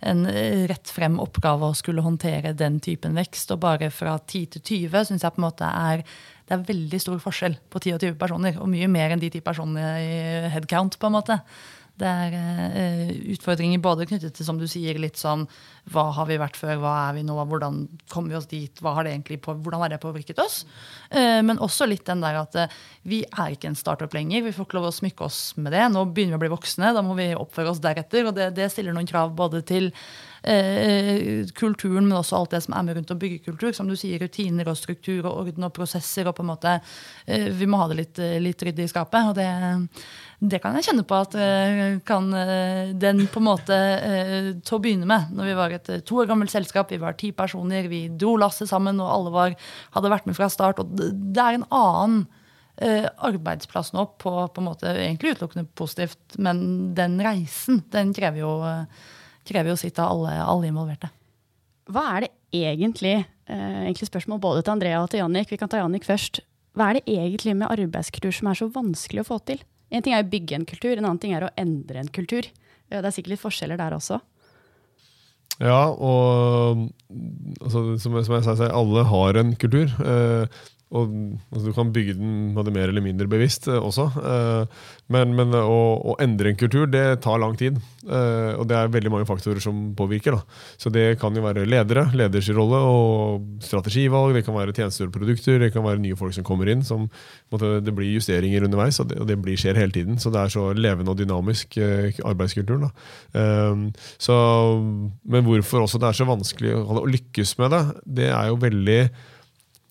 en 0.01 0.25
eh, 0.27 0.67
rett 0.67 0.91
frem 0.91 1.15
oppgave 1.23 1.63
å 1.71 1.73
skulle 1.73 2.03
håndtere 2.03 2.51
den 2.53 2.81
typen 2.81 3.15
vekst. 3.15 3.49
Og 3.55 3.61
bare 3.63 3.89
fra 3.89 4.17
10 4.19 4.45
til 4.57 4.61
20 4.89 5.05
syns 5.07 5.21
jeg 5.23 5.31
på 5.31 5.39
en 5.39 5.47
måte 5.47 5.63
er 5.71 6.03
det 6.43 6.55
er 6.55 6.65
veldig 6.67 6.99
stor 6.99 7.21
forskjell 7.23 7.55
på 7.71 7.79
10 7.79 7.95
og 7.95 8.03
20 8.03 8.17
personer. 8.19 8.57
Og 8.59 8.67
mye 8.71 8.89
mer 8.91 9.13
enn 9.13 9.21
de 9.21 9.31
10 9.31 9.45
personene 9.45 9.93
i 10.03 10.17
headcount, 10.51 10.99
på 10.99 11.09
en 11.09 11.15
måte. 11.15 11.39
Det 11.93 12.09
er 12.09 12.33
uh, 12.33 13.09
utfordringer 13.35 13.81
både 13.81 14.07
knyttet 14.09 14.33
til 14.33 14.47
som 14.47 14.57
du 14.57 14.65
sier, 14.69 14.97
litt 14.97 15.19
sånn 15.19 15.43
hva 15.93 16.07
har 16.15 16.25
vi 16.25 16.39
vært 16.41 16.57
før, 16.57 16.79
hva 16.81 16.93
er 17.03 17.19
vi 17.19 17.25
nå, 17.27 17.35
hvordan 17.37 17.83
kom 18.09 18.31
vi 18.31 18.37
oss 18.39 18.47
dit, 18.49 18.81
hva 18.81 18.95
har 18.97 19.05
det 19.05 19.13
egentlig 19.13 19.37
på, 19.45 19.53
hvordan 19.53 19.83
har 19.83 19.93
det 19.93 20.01
påvirket 20.01 20.41
oss? 20.41 20.63
Uh, 21.13 21.43
men 21.45 21.61
også 21.61 21.85
litt 21.85 22.07
den 22.09 22.23
der 22.25 22.41
at 22.41 22.57
uh, 22.57 22.81
vi 23.05 23.21
er 23.29 23.53
ikke 23.53 23.69
en 23.69 23.77
startup 23.77 24.17
lenger. 24.17 24.41
Vi 24.47 24.55
får 24.57 24.65
ikke 24.65 24.79
lov 24.79 24.89
å 24.89 24.97
smykke 24.97 25.29
oss 25.29 25.41
med 25.59 25.75
det. 25.75 25.85
Nå 25.93 26.07
begynner 26.09 26.33
vi 26.35 26.41
å 26.41 26.43
bli 26.47 26.53
voksne, 26.55 26.95
da 26.97 27.05
må 27.05 27.13
vi 27.19 27.29
oppføre 27.37 27.75
oss 27.75 27.83
deretter. 27.83 28.25
Og 28.25 28.35
det, 28.39 28.49
det 28.57 28.71
stiller 28.73 28.97
noen 28.97 29.09
krav 29.09 29.35
både 29.37 29.61
til 29.69 29.93
eh, 30.43 31.45
kulturen, 31.55 32.07
men 32.07 32.17
også 32.17 32.37
alt 32.37 32.53
det 32.53 32.61
som 32.65 32.75
er 32.75 32.85
med 32.85 32.97
rundt 32.97 33.13
å 33.13 33.19
bygge 33.19 33.43
kultur. 33.47 33.71
Som 33.75 33.89
du 33.89 33.95
sier, 33.99 34.21
rutiner 34.21 34.67
og 34.69 34.77
struktur 34.79 35.23
og 35.23 35.45
orden 35.45 35.67
og 35.67 35.73
prosesser. 35.75 36.27
og 36.27 36.35
på 36.35 36.43
en 36.43 36.51
måte, 36.51 36.81
eh, 37.25 37.49
Vi 37.49 37.65
må 37.65 37.77
ha 37.77 37.87
det 37.87 37.97
litt, 37.97 38.19
eh, 38.19 38.39
litt 38.39 38.61
ryddig 38.61 38.83
i 38.83 38.91
skapet. 38.91 39.29
og 39.29 39.35
det, 39.35 39.89
det 40.41 40.61
kan 40.61 40.75
jeg 40.75 40.83
kjenne 40.83 41.07
på 41.07 41.15
at 41.15 41.35
eh, 41.35 41.99
kan 42.05 42.29
den 42.99 43.27
på 43.27 43.39
en 43.39 43.47
måte 43.47 44.61
til 44.63 44.77
å 44.77 44.81
begynne 44.81 45.05
med, 45.05 45.31
når 45.31 45.45
vi 45.45 45.53
var 45.53 45.71
et 45.71 46.05
to 46.05 46.15
år 46.15 46.27
gammelt 46.27 46.51
selskap, 46.51 46.91
vi 46.91 46.97
var 46.97 47.13
ti 47.13 47.31
personer, 47.31 47.87
vi 47.87 48.09
dro 48.09 48.35
lasset 48.35 48.67
sammen, 48.67 48.99
og 48.99 49.09
alle 49.09 49.31
var, 49.31 49.55
hadde 49.91 50.09
vært 50.09 50.25
med 50.25 50.35
fra 50.35 50.49
start. 50.49 50.79
og 50.79 50.95
Det, 50.97 51.37
er 51.37 51.53
en 51.53 51.69
annen 51.71 52.27
arbeidsplass 52.81 53.93
nå 53.93 54.17
på, 54.17 54.47
på 54.49 54.59
en 54.59 54.65
måte 54.65 54.87
egentlig 54.89 55.35
utelukkende 55.35 55.69
positivt, 55.75 56.37
men 56.37 56.93
den 56.95 57.21
reisen 57.21 57.83
den 57.93 58.13
krever 58.13 58.39
jo, 58.39 58.53
krever 59.45 59.69
jo 59.73 59.75
sitt 59.79 59.99
av 59.99 60.11
alle, 60.15 60.37
alle 60.43 60.67
involverte. 60.71 61.09
hva 61.91 62.03
er 62.17 62.21
det 62.21 62.31
egentlig, 62.53 63.25
eh, 63.47 63.83
egentlig 63.85 64.07
spørsmål 64.09 64.39
både 64.39 64.63
til 64.63 64.71
Andrea 64.71 65.01
og 65.03 65.09
til 65.09 65.19
Jannik, 65.19 65.49
vi 65.51 65.57
kan 65.57 65.67
ta 65.69 65.77
Jannik 65.81 66.03
først. 66.07 66.39
Hva 66.75 66.89
er 66.89 66.93
det 66.99 67.05
egentlig 67.05 67.55
med 67.55 67.67
arbeidskultur 67.69 68.31
som 68.33 68.47
er 68.47 68.53
så 68.55 68.69
vanskelig 68.71 69.21
å 69.21 69.27
få 69.27 69.39
til? 69.45 69.59
En 69.91 70.01
ting 70.01 70.13
er 70.13 70.23
å 70.23 70.29
bygge 70.29 70.53
en 70.55 70.65
kultur, 70.65 70.97
en 70.97 71.05
annen 71.05 71.19
ting 71.19 71.33
er 71.33 71.41
å 71.45 71.49
endre 71.57 71.99
en 71.99 72.07
kultur. 72.07 72.47
Det 72.89 73.03
er 73.05 73.11
sikkert 73.11 73.27
litt 73.35 73.41
forskjeller 73.43 73.77
der 73.77 73.91
også. 73.93 74.21
Ja, 75.61 75.91
og 75.93 76.89
altså, 77.61 77.99
som, 78.01 78.15
jeg- 78.17 78.25
som 78.25 78.35
jeg 78.35 78.43
sa, 78.57 78.69
alle 78.73 79.03
har 79.05 79.37
en 79.37 79.55
kultur. 79.55 79.91
Eh, 80.01 80.47
og 80.93 81.13
altså, 81.49 81.65
Du 81.67 81.73
kan 81.75 81.91
bygge 81.93 82.15
den 82.19 82.53
med 82.53 82.67
det 82.67 82.73
mer 82.75 82.91
eller 82.91 83.03
mindre 83.03 83.27
bevisst 83.29 83.67
eh, 83.71 83.79
også. 83.81 84.05
Eh, 84.21 84.83
men, 85.13 85.33
men 85.37 85.55
å, 85.57 85.79
å, 86.13 86.15
endre 86.21 86.51
en 86.51 86.59
kultur 86.59 86.85
det 86.91 87.23
tar 87.25 87.41
lang 87.41 87.57
tid. 87.59 87.79
Eh, 88.05 88.53
og 88.59 88.67
det 88.69 88.77
er 88.77 88.93
veldig 88.93 89.13
mange 89.13 89.27
faktorer 89.29 89.63
som 89.63 89.79
påvirker. 89.97 90.37
Da. 90.37 90.61
Så 90.77 90.93
det 90.93 91.17
kan 91.21 91.33
jo 91.35 91.45
være 91.45 91.65
ledere, 91.69 92.05
leders 92.17 92.51
rolle 92.53 92.83
og 92.85 93.65
strategivalg. 93.65 94.37
Det 94.37 94.45
kan 94.45 94.57
være 94.57 94.75
tjenester 94.77 95.09
og 95.09 95.15
produkter, 95.17 95.59
det 95.63 95.71
kan 95.73 95.85
være 95.85 96.03
nye 96.03 96.19
folk 96.19 96.37
som 96.37 96.45
kommer 96.45 96.69
inn. 96.69 96.85
Som, 96.85 97.09
måtte, 97.53 97.79
det 97.83 97.95
blir 97.97 98.13
justeringer 98.13 98.69
underveis, 98.69 99.01
og 99.01 99.09
det, 99.09 99.19
og 99.23 99.29
det, 99.29 99.39
blir 99.43 99.57
skjer 99.59 99.81
hele 99.81 99.95
tiden. 99.95 100.21
Så 100.21 100.33
det 100.33 100.43
er 100.43 100.53
så 100.53 100.69
levende 100.77 101.13
og 101.13 101.19
dynamisk 101.19 101.79
arbeidskulturen. 102.23 102.91
Så, 104.21 104.35
men 105.25 105.45
hvorfor 105.45 105.87
også 105.87 105.99
det 106.01 106.09
er 106.09 106.17
så 106.21 106.27
vanskelig 106.29 106.77
å 106.77 107.05
lykkes 107.09 107.57
med 107.59 107.73
det, 107.73 107.83
det 108.21 108.29
er 108.29 108.51
jo 108.51 108.61
veldig 108.61 108.99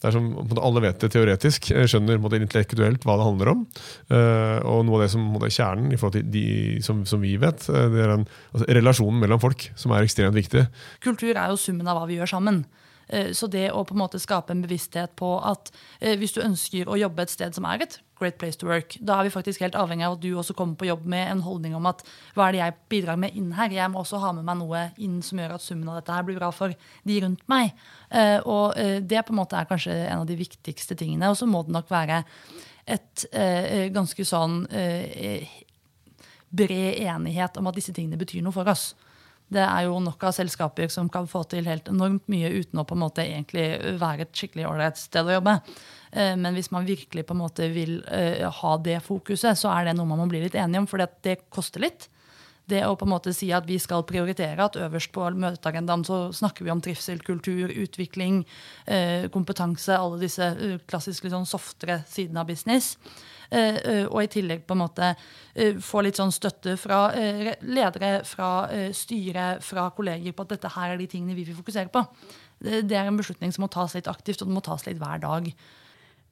det 0.03 0.11
er 0.11 0.17
som 0.17 0.59
Alle 0.59 0.83
vet 0.83 0.99
det 0.99 1.13
teoretisk, 1.15 1.71
skjønner 1.71 2.19
måtte, 2.19 2.41
intellektuelt 2.43 3.05
hva 3.07 3.15
det 3.21 3.27
handler 3.29 3.53
om. 3.53 3.65
Uh, 4.11 4.59
og 4.67 4.83
noe 4.89 4.99
av 4.99 5.05
det 5.05 5.13
som 5.15 5.29
er 5.39 5.55
kjernen 5.55 5.95
i 5.95 5.99
forhold 6.01 6.17
til 6.19 6.31
de 6.35 6.47
som, 6.83 7.05
som 7.07 7.23
vi 7.23 7.37
vet, 7.41 7.63
uh, 7.71 7.87
det 7.93 8.03
er 8.03 8.15
en, 8.17 8.27
altså, 8.51 8.67
relasjonen 8.81 9.23
mellom 9.23 9.43
folk 9.43 9.69
som 9.79 9.95
er 9.95 10.03
ekstremt 10.03 10.35
viktig. 10.39 10.67
Kultur 11.07 11.37
er 11.37 11.53
jo 11.53 11.61
summen 11.61 11.87
av 11.87 12.01
hva 12.01 12.09
vi 12.11 12.19
gjør 12.19 12.35
sammen. 12.35 12.65
Uh, 13.07 13.31
så 13.37 13.47
det 13.51 13.69
å 13.71 13.85
på 13.87 13.95
en 13.95 14.03
måte 14.03 14.23
skape 14.23 14.55
en 14.55 14.65
bevissthet 14.67 15.15
på 15.19 15.37
at 15.39 15.71
hvis 16.19 16.35
du 16.35 16.43
ønsker 16.43 16.91
å 16.91 16.99
jobbe 16.99 17.23
et 17.23 17.35
sted 17.35 17.55
som 17.55 17.69
er 17.71 17.87
et 17.87 18.01
great 18.23 18.39
place 18.41 18.59
to 18.61 18.69
work. 18.71 18.97
Da 19.01 19.19
er 19.19 19.27
vi 19.27 19.35
faktisk 19.35 19.65
helt 19.65 19.77
avhengig 19.79 20.07
av 20.07 20.17
at 20.17 20.23
du 20.23 20.31
også 20.39 20.55
kommer 20.59 20.79
på 20.79 20.89
jobb 20.89 21.05
med 21.11 21.27
en 21.31 21.43
holdning 21.45 21.75
om 21.79 21.89
at 21.91 22.05
hva 22.37 22.49
er 22.49 22.57
det 22.57 22.63
jeg 22.63 22.77
bidrar 22.95 23.21
med 23.21 23.37
inn 23.39 23.51
her? 23.59 23.75
Jeg 23.75 23.91
må 23.93 24.03
også 24.03 24.21
ha 24.23 24.33
med 24.37 24.47
meg 24.47 24.61
noe 24.61 24.85
inn 25.03 25.21
som 25.27 25.43
gjør 25.43 25.57
at 25.57 25.65
summen 25.65 25.91
av 25.91 26.01
dette 26.01 26.17
her 26.17 26.27
blir 26.29 26.39
bra 26.41 26.53
for 26.55 26.75
de 27.09 27.21
rundt 27.25 27.45
meg. 27.51 27.75
Uh, 28.09 28.39
og 28.47 28.79
uh, 28.79 28.99
det 29.03 29.25
på 29.27 29.35
en 29.35 29.41
måte 29.43 29.59
er 29.59 29.69
kanskje 29.71 29.97
en 30.07 30.23
av 30.23 30.29
de 30.29 30.39
viktigste 30.39 30.97
tingene. 30.99 31.31
Og 31.33 31.39
så 31.41 31.49
må 31.51 31.65
det 31.67 31.75
nok 31.75 31.91
være 31.93 32.23
et 32.83 33.27
uh, 33.35 33.87
ganske 33.95 34.27
sånn 34.27 34.63
bred 36.53 36.99
enighet 37.01 37.57
om 37.57 37.71
at 37.71 37.79
disse 37.79 37.95
tingene 37.97 38.21
betyr 38.21 38.45
noe 38.45 38.55
for 38.55 38.69
oss. 38.69 38.93
Det 39.53 39.63
er 39.63 39.87
jo 39.87 39.99
nok 40.01 40.23
av 40.25 40.35
selskaper 40.37 40.89
som 40.93 41.11
kan 41.13 41.27
få 41.29 41.43
til 41.51 41.67
helt 41.69 41.91
enormt 41.91 42.25
mye 42.33 42.51
uten 42.55 42.81
å 42.81 42.87
på 42.89 42.97
en 42.97 43.03
måte 43.03 43.25
egentlig 43.25 43.67
være 44.01 44.27
et 44.27 44.37
skikkelig 44.37 44.69
ålreit 44.69 45.01
sted 45.01 45.29
å 45.29 45.37
jobbe. 45.37 45.59
Eh, 46.13 46.35
men 46.37 46.57
hvis 46.57 46.71
man 46.73 46.89
virkelig 46.89 47.25
på 47.27 47.37
en 47.37 47.43
måte 47.43 47.69
vil 47.73 48.01
eh, 48.13 48.45
ha 48.45 48.73
det 48.85 49.01
fokuset, 49.05 49.57
så 49.59 49.73
er 49.73 49.89
det 49.89 49.97
noe 49.97 50.09
man 50.09 50.21
må 50.23 50.29
bli 50.31 50.45
litt 50.45 50.59
enige 50.59 50.85
om, 50.85 50.91
for 50.91 51.05
det 51.25 51.39
koster 51.53 51.85
litt. 51.85 52.09
Det 52.69 52.85
å 52.87 52.95
på 52.95 53.09
en 53.09 53.15
måte 53.15 53.33
si 53.35 53.49
at 53.53 53.67
vi 53.67 53.75
skal 53.83 54.05
prioritere 54.07 54.63
at 54.63 54.79
øverst 54.79 55.11
på 55.13 55.25
møteagendaen 55.35 56.05
så 56.07 56.29
snakker 56.37 56.65
vi 56.65 56.71
om 56.73 56.81
trivsel, 56.85 57.19
kultur, 57.27 57.73
utvikling, 57.75 58.45
eh, 58.87 59.27
kompetanse, 59.35 59.97
alle 59.97 60.21
disse 60.23 60.47
klassiske 60.87 61.33
sånn 61.33 61.49
softere 61.49 62.03
sidene 62.09 62.45
av 62.45 62.51
business. 62.53 62.97
Og 63.53 64.17
i 64.17 64.29
tillegg 64.33 64.63
på 64.65 64.73
en 64.73 64.81
måte 64.81 65.11
få 65.85 66.01
litt 66.01 66.17
sånn 66.17 66.31
støtte 66.33 66.79
fra 66.81 67.03
ledere, 67.61 68.23
fra 68.25 68.65
styret, 68.97 69.61
fra 69.61 69.91
kolleger 69.93 70.33
på 70.33 70.47
at 70.47 70.55
dette 70.55 70.71
her 70.73 70.95
er 70.95 70.97
de 70.97 71.11
tingene 71.13 71.37
vi 71.37 71.45
vil 71.45 71.59
fokusere 71.59 71.93
på. 71.93 72.01
Det 72.65 72.97
er 72.97 73.11
en 73.11 73.21
beslutning 73.21 73.53
som 73.53 73.67
må 73.67 73.69
tas 73.69 73.93
litt 73.99 74.09
aktivt, 74.09 74.41
og 74.41 74.49
den 74.49 74.57
må 74.57 74.65
tas 74.65 74.87
litt 74.89 74.97
hver 75.03 75.21
dag. 75.21 75.53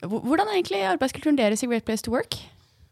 Hvordan 0.00 0.48
er 0.48 0.56
egentlig 0.56 0.84
arbeidskulturen 0.88 1.38
deres 1.38 1.62
i 1.62 1.68
Great 1.68 1.84
Place 1.84 2.02
to 2.04 2.12
Work? 2.12 2.38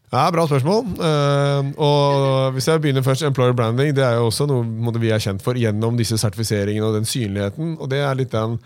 Ja, 0.09 0.29
Bra 0.33 0.45
spørsmål. 0.47 0.85
Uh, 0.97 1.71
og 1.77 2.51
Hvis 2.51 2.67
jeg 2.67 2.81
begynner 2.81 3.01
først, 3.05 3.23
Employer 3.23 3.53
branding 3.53 3.95
det 3.95 4.03
er 4.03 4.17
jo 4.17 4.25
også 4.25 4.47
noe 4.49 4.99
vi 4.99 5.11
er 5.13 5.21
kjent 5.21 5.43
for 5.45 5.57
gjennom 5.57 5.97
disse 5.97 6.17
sertifiseringene 6.17 6.85
og 6.85 6.95
den 6.97 7.05
synligheten. 7.05 7.77
og 7.79 7.89
det 7.91 7.99
er 7.99 8.13
litt 8.17 8.31
den 8.31 8.57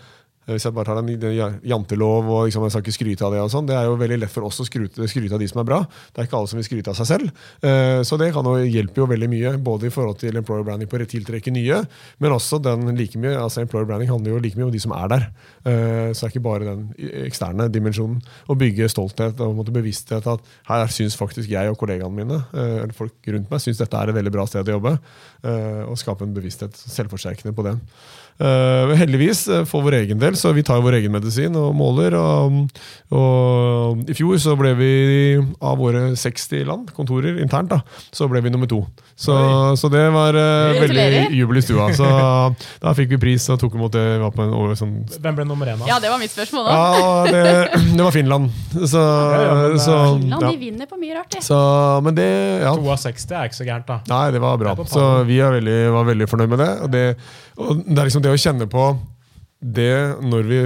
hvis 0.48 0.66
jeg 0.66 0.74
bare 0.76 0.90
tar 0.90 1.00
den, 1.00 1.60
jantelov 1.64 2.28
og 2.28 2.46
liksom, 2.48 2.66
jeg 2.66 2.74
skal 2.74 2.84
ikke 2.84 2.96
skryte 2.98 3.24
av 3.24 3.34
det, 3.34 3.40
og 3.44 3.50
sånn, 3.52 3.68
det 3.68 3.76
er 3.78 3.86
jo 3.88 3.96
veldig 4.00 4.18
lett 4.20 4.32
for 4.32 4.44
oss 4.48 4.60
å 4.60 4.66
skryte, 4.68 5.08
skryte, 5.08 5.32
av 5.36 5.40
de 5.40 5.48
som 5.48 5.62
er 5.62 5.68
bra. 5.68 5.80
Det 6.12 6.20
er 6.20 6.28
ikke 6.28 6.36
alle 6.38 6.50
som 6.50 6.60
vil 6.60 6.66
skryte 6.66 6.92
av 6.92 6.98
seg 6.98 7.08
selv. 7.08 7.44
Uh, 7.64 8.00
så 8.04 8.18
det 8.20 8.30
kan 8.36 8.48
jo, 8.48 8.56
hjelper 8.60 9.04
jo 9.04 9.08
veldig 9.10 9.28
mye, 9.32 9.54
både 9.64 9.88
i 9.88 9.94
forhold 9.94 10.18
til 10.20 10.36
employer 10.40 10.66
branding 10.66 10.90
på 10.90 11.00
å 11.00 11.08
tiltrekke 11.08 11.54
nye, 11.54 11.80
men 12.20 12.36
også 12.36 12.60
den 12.64 12.92
like 12.98 13.20
mye, 13.20 13.36
altså 13.40 13.62
employer 13.64 13.88
branding 13.88 14.12
handler 14.12 14.36
jo 14.36 14.42
like 14.44 14.60
mye 14.60 14.68
om 14.68 14.74
de 14.74 14.82
som 14.84 14.94
er 14.96 15.12
der. 15.14 15.28
Uh, 15.64 16.10
så 16.12 16.24
det 16.24 16.28
er 16.28 16.34
ikke 16.34 16.44
bare 16.44 16.68
den 16.68 16.84
eksterne 17.24 17.70
dimensjonen. 17.72 18.20
Å 18.52 18.58
bygge 18.60 18.90
stolthet 18.92 19.40
og 19.44 19.64
bevissthet 19.74 20.28
at 20.28 20.52
her 20.68 20.92
syns 20.92 21.16
faktisk 21.18 21.52
jeg 21.52 21.72
og 21.72 21.78
kollegaene 21.80 22.14
mine, 22.14 22.42
eller 22.52 22.92
folk 22.96 23.32
rundt 23.32 23.48
meg, 23.50 23.62
syns 23.62 23.80
dette 23.80 23.98
er 23.98 24.12
et 24.12 24.16
veldig 24.16 24.32
bra 24.34 24.44
sted 24.48 24.68
å 24.68 24.76
jobbe. 24.76 24.92
og 25.44 25.96
skape 26.00 26.24
en 26.24 26.34
bevissthet, 26.36 26.76
selvforsterkende 26.76 27.54
på 27.56 27.64
det. 27.66 27.74
Uh, 28.34 28.90
heldigvis 28.98 29.44
uh, 29.46 29.60
for 29.62 29.84
vår 29.86 30.00
egen 30.00 30.18
del, 30.18 30.34
så 30.34 30.50
vi 30.56 30.64
tar 30.66 30.80
vår 30.82 30.96
egen 30.98 31.12
medisin 31.14 31.54
og 31.54 31.70
måler. 31.78 32.16
Og, 32.18 32.56
og, 33.14 34.00
I 34.10 34.16
fjor 34.18 34.40
så 34.42 34.56
ble 34.58 34.72
vi, 34.78 34.90
av 35.62 35.78
våre 35.78 36.08
60 36.18 36.64
land, 36.66 36.90
kontorer 36.96 37.38
internt, 37.44 37.70
da, 37.70 37.78
så 38.10 38.26
ble 38.30 38.42
vi 38.42 38.50
nummer 38.50 38.70
to. 38.70 38.80
Så, 39.14 39.36
så 39.78 39.86
det 39.92 40.02
var 40.10 40.34
uh, 40.34 40.74
veldig 40.80 41.28
jubel 41.36 41.60
i 41.60 41.62
stua. 41.62 41.86
Så 41.94 42.08
da 42.82 42.94
fikk 42.98 43.14
vi 43.14 43.20
pris 43.22 43.46
og 43.54 43.60
tok 43.62 43.78
imot 43.78 43.94
det. 43.94 44.02
Var 44.24 44.42
en, 44.42 44.56
over, 44.58 44.74
sånn, 44.78 44.96
Hvem 45.14 45.38
ble 45.38 45.46
nummer 45.46 45.70
én, 45.70 45.78
da? 45.78 45.92
Ja, 45.92 46.00
Det 46.02 46.10
var 46.10 46.18
mitt 46.18 46.34
spørsmål. 46.34 46.66
da. 46.66 46.74
Ja, 46.74 47.14
det, 47.30 47.86
det 47.94 48.02
var 48.02 48.18
Finland. 48.18 48.50
Så, 48.74 48.98
ja, 48.98 49.54
men, 49.62 49.78
så, 49.78 50.00
Finland 50.18 50.48
de 50.48 50.52
vinner 50.58 50.90
på 50.90 50.98
mye 50.98 51.20
rart, 51.20 51.30
de. 51.36 51.44
Så, 51.46 51.62
men 52.02 52.18
det, 52.18 52.28
ja. 52.66 52.74
To 52.74 52.90
av 52.90 52.98
60 53.06 53.38
er 53.38 53.46
ikke 53.52 53.62
så 53.62 53.70
gærent, 53.70 53.86
da. 53.94 54.02
Nei, 54.10 54.26
det 54.34 54.42
var 54.42 54.58
bra. 54.58 54.74
Det 54.82 54.90
så 54.90 55.08
vi 55.22 55.38
veldig, 55.38 55.80
var 55.94 56.10
veldig 56.10 56.30
fornøyd 56.34 56.54
med 56.56 56.64
det. 56.64 56.70
Og 56.82 56.94
det, 56.98 57.06
og 57.60 57.84
det 57.86 57.98
er 57.98 58.08
liksom 58.08 58.24
det 58.24 58.32
å 58.34 58.40
kjenne 58.40 58.68
på 58.70 58.92
det, 59.64 60.20
når 60.20 60.44
vi 60.44 60.58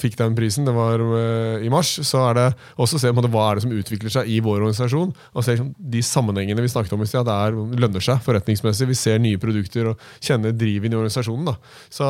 fikk 0.00 0.14
den 0.16 0.36
prisen, 0.36 0.64
det 0.64 0.72
var 0.72 1.02
uh, 1.02 1.60
i 1.60 1.68
mars, 1.72 1.90
så 2.08 2.22
er 2.30 2.36
det 2.38 2.44
også 2.80 2.96
å 2.96 3.00
se 3.02 3.10
på 3.12 3.24
hva 3.28 3.42
er 3.50 3.58
det 3.58 3.64
som 3.66 3.74
utvikler 3.76 4.12
seg 4.12 4.30
i 4.32 4.38
vår 4.40 4.62
organisasjon. 4.62 5.10
og 5.12 5.44
se 5.44 5.52
liksom, 5.52 5.74
De 5.76 6.00
sammenhengene 6.00 6.64
vi 6.64 6.70
snakket 6.72 6.94
om 6.96 7.04
i 7.04 7.08
sted, 7.10 7.26
det 7.28 7.34
er, 7.36 7.58
lønner 7.82 8.04
seg 8.04 8.22
forretningsmessig. 8.24 8.88
Vi 8.88 8.96
ser 8.96 9.20
nye 9.20 9.40
produkter 9.42 9.90
og 9.90 10.06
kjenner 10.24 10.56
drivet 10.56 10.88
i 10.88 10.96
organisasjonen. 10.96 11.50
Da. 11.50 11.56
Så 11.92 12.08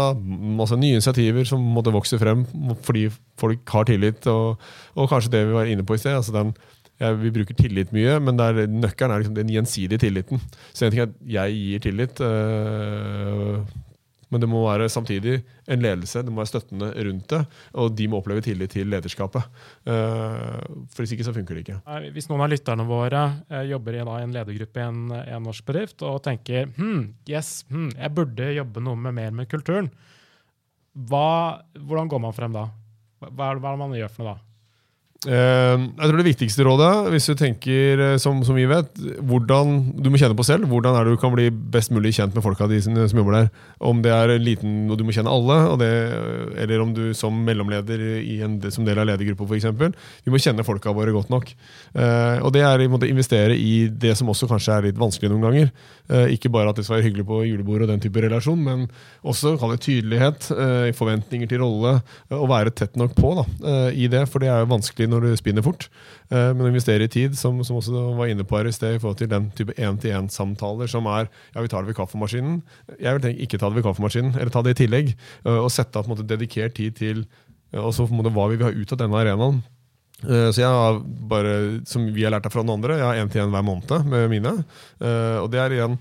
masse 0.60 0.78
Nye 0.78 1.00
initiativer 1.00 1.48
som 1.48 1.62
måtte 1.72 1.94
vokse 1.94 2.18
frem 2.20 2.44
fordi 2.84 3.08
folk 3.40 3.74
har 3.74 3.88
tillit. 3.88 4.28
Og, 4.30 4.62
og 4.94 5.10
kanskje 5.10 5.32
det 5.32 5.46
vi 5.48 5.56
var 5.56 5.70
inne 5.72 5.86
på 5.88 5.96
i 5.96 6.02
sted. 6.02 6.14
altså 6.14 6.36
den 6.36 6.54
ja, 7.00 7.10
vi 7.12 7.28
bruker 7.32 7.56
tillit 7.58 7.90
mye, 7.92 8.14
men 8.24 8.38
der, 8.38 8.62
nøkkelen 8.72 9.12
er 9.12 9.20
liksom 9.20 9.34
den 9.36 9.50
gjensidige 9.52 10.00
tilliten. 10.06 10.40
Så 10.72 10.86
en 10.86 10.94
ting 10.94 11.02
er 11.02 11.10
at 11.10 11.18
jeg 11.28 11.58
gir 11.58 11.82
tillit. 11.84 12.22
Øh, 12.24 13.66
men 14.32 14.42
det 14.42 14.48
må 14.50 14.64
være 14.64 14.88
samtidig 14.90 15.36
en 15.70 15.82
ledelse, 15.82 16.22
det 16.24 16.32
må 16.32 16.42
være 16.42 16.50
støttende 16.50 16.88
rundt 17.06 17.28
det. 17.30 17.40
Og 17.78 17.92
de 17.94 18.08
må 18.10 18.18
oppleve 18.18 18.42
tillit 18.42 18.72
til 18.74 18.90
lederskapet. 18.90 19.46
Uh, 19.86 20.58
for 20.90 21.04
Hvis 21.04 21.14
ikke 21.14 21.26
så 21.28 21.34
funker 21.36 21.54
det 21.54 21.66
ikke. 21.66 21.78
Hvis 22.14 22.26
noen 22.30 22.42
av 22.46 22.50
lytterne 22.50 22.86
våre 22.88 23.22
uh, 23.52 23.62
jobber 23.68 23.98
i 23.98 24.02
en 24.02 24.34
ledergruppe 24.34 24.82
i 24.82 24.86
en, 24.86 25.04
en, 25.20 25.46
norsk 25.46 25.66
bedrift 25.68 26.02
og 26.06 26.18
tenker 26.26 26.72
hm, 26.74 27.04
yes, 27.30 27.60
hm, 27.70 27.92
jeg 27.94 28.14
burde 28.16 28.50
jobbe 28.56 28.82
noe 28.82 28.98
med 28.98 29.14
mer 29.20 29.36
med 29.36 29.50
kulturen, 29.52 29.92
hva, 30.96 31.62
hvordan 31.76 32.10
går 32.10 32.22
man 32.24 32.34
frem 32.34 32.56
da? 32.56 32.66
Hva, 33.20 33.30
hva 33.30 33.52
er 33.52 33.60
det 33.60 33.78
man 33.84 33.96
gjør 33.98 34.12
for 34.12 34.24
noe 34.24 34.34
da? 34.34 34.45
Eh, 35.24 35.76
jeg 35.80 36.10
tror 36.10 36.18
Det 36.20 36.26
viktigste 36.26 36.64
rådet, 36.66 36.90
hvis 37.14 37.26
du 37.30 37.34
tenker 37.38 38.02
eh, 38.04 38.16
som, 38.20 38.42
som, 38.44 38.56
vi 38.56 38.66
vet, 38.68 38.90
hvordan 39.24 39.78
du 39.96 40.10
må 40.12 40.20
kjenne 40.20 40.36
på 40.36 40.44
selv, 40.44 40.68
hvordan 40.68 40.92
er 40.94 41.06
det 41.06 41.14
du 41.16 41.20
kan 41.22 41.32
bli 41.32 41.48
best 41.50 41.90
mulig 41.94 42.12
kjent 42.18 42.36
med 42.36 42.44
folka 42.44 42.68
de 42.68 42.82
som, 42.84 42.94
jobber 42.94 43.38
der. 43.38 43.48
Om 43.80 44.02
det 44.04 44.12
er 44.12 44.34
liten 44.36 44.90
og 44.92 45.00
du 45.00 45.06
må 45.08 45.14
kjenne 45.16 45.32
alle, 45.32 45.56
det, 45.80 45.90
eller 46.62 46.84
om 46.84 46.92
du 46.94 47.14
som 47.16 47.34
mellomleder 47.46 48.02
i 48.20 48.38
en, 48.44 48.58
som 48.72 48.84
del 48.84 49.00
av 49.00 49.08
ledergruppa 49.08 49.48
f.eks. 49.48 49.66
Vi 50.26 50.34
må 50.34 50.40
kjenne 50.42 50.66
folka 50.66 50.92
våre 50.94 51.14
godt 51.14 51.32
nok. 51.32 51.48
Uh, 51.96 52.42
og 52.44 52.52
Det 52.54 52.62
er 52.66 52.82
å 52.84 53.00
investere 53.08 53.56
i 53.56 53.88
det 53.88 54.14
som 54.18 54.28
også 54.32 54.48
kanskje 54.50 54.74
er 54.74 54.88
litt 54.88 55.00
vanskelig 55.00 55.30
noen 55.32 55.46
ganger. 55.48 55.72
Uh, 56.10 56.26
ikke 56.32 56.50
bare 56.52 56.70
at 56.70 56.78
det 56.78 56.86
skal 56.86 56.98
være 56.98 57.08
hyggelig 57.08 57.26
på 57.28 57.40
julebordet 57.48 57.86
og 57.88 57.92
den 57.94 58.04
type 58.04 58.22
relasjon, 58.22 58.60
men 58.62 58.84
også 59.26 59.56
kall 59.60 59.74
det 59.74 59.82
tydelighet, 59.86 60.48
forventninger 60.96 61.48
til 61.50 61.62
rolle, 61.62 61.96
og 62.34 62.48
være 62.50 62.72
tett 62.76 62.96
nok 62.98 63.14
på 63.16 63.32
da, 63.38 63.44
i 63.90 64.08
det. 64.10 64.24
For 64.30 64.42
det 64.42 64.50
er 64.52 64.62
jo 64.62 64.70
vanskelig 64.70 65.05
når 65.10 65.16
når 65.16 65.34
du 65.34 65.40
spinner 65.40 65.64
fort. 65.64 65.88
Eh, 66.30 66.50
men 66.52 66.66
å 66.66 66.70
investere 66.70 67.06
i 67.06 67.12
tid, 67.12 67.36
som, 67.38 67.58
som 67.66 67.78
også 67.80 68.04
var 68.18 68.30
inne 68.32 68.46
på 68.46 68.58
her 68.58 68.68
i 68.70 68.74
sted, 68.74 68.96
i 68.96 69.02
forhold 69.02 69.20
til 69.20 69.30
den 69.32 69.48
type 69.56 69.76
én-til-én-samtaler 69.76 70.90
som 70.90 71.08
er 71.10 71.28
ja, 71.28 71.62
vi 71.62 71.70
tar 71.72 71.84
det 71.84 71.92
ved 71.92 71.98
kaffemaskinen. 72.00 72.60
Jeg 72.96 73.16
vil 73.16 73.24
tenke 73.24 73.46
ikke 73.46 73.60
ta 73.62 73.70
det 73.70 73.80
ved 73.80 73.88
kaffemaskinen, 73.88 74.36
eller 74.36 74.52
ta 74.54 74.64
det 74.66 74.76
i 74.76 74.80
tillegg. 74.84 75.14
Eh, 75.44 75.56
og 75.58 75.72
sette 75.74 75.98
av 75.98 76.06
på 76.06 76.12
en 76.12 76.16
måte 76.16 76.28
dedikert 76.28 76.76
tid 76.78 76.98
til 76.98 77.24
eh, 77.24 77.80
også 77.82 78.08
hva 78.10 78.50
vi 78.50 78.60
vil 78.60 78.68
ha 78.68 78.74
ut 78.74 78.94
av 78.96 79.02
denne 79.02 79.24
arenaen. 79.24 79.64
Så 80.16 80.62
jeg 80.62 80.64
har 80.64 81.02
bare, 81.28 81.50
som 81.84 82.06
vi 82.14 82.22
har 82.24 82.32
lært 82.32 82.46
av 82.48 82.54
fra 82.54 82.62
noen 82.64 82.78
andre, 82.78 82.94
jeg 82.96 83.04
har 83.04 83.18
én 83.20 83.28
til 83.28 83.42
én 83.42 83.50
hver 83.52 83.66
måned 83.68 84.06
med 84.08 84.30
mine. 84.32 84.52
Og 85.42 85.50
det 85.52 85.60
er 85.60 85.74
igjen, 85.76 85.98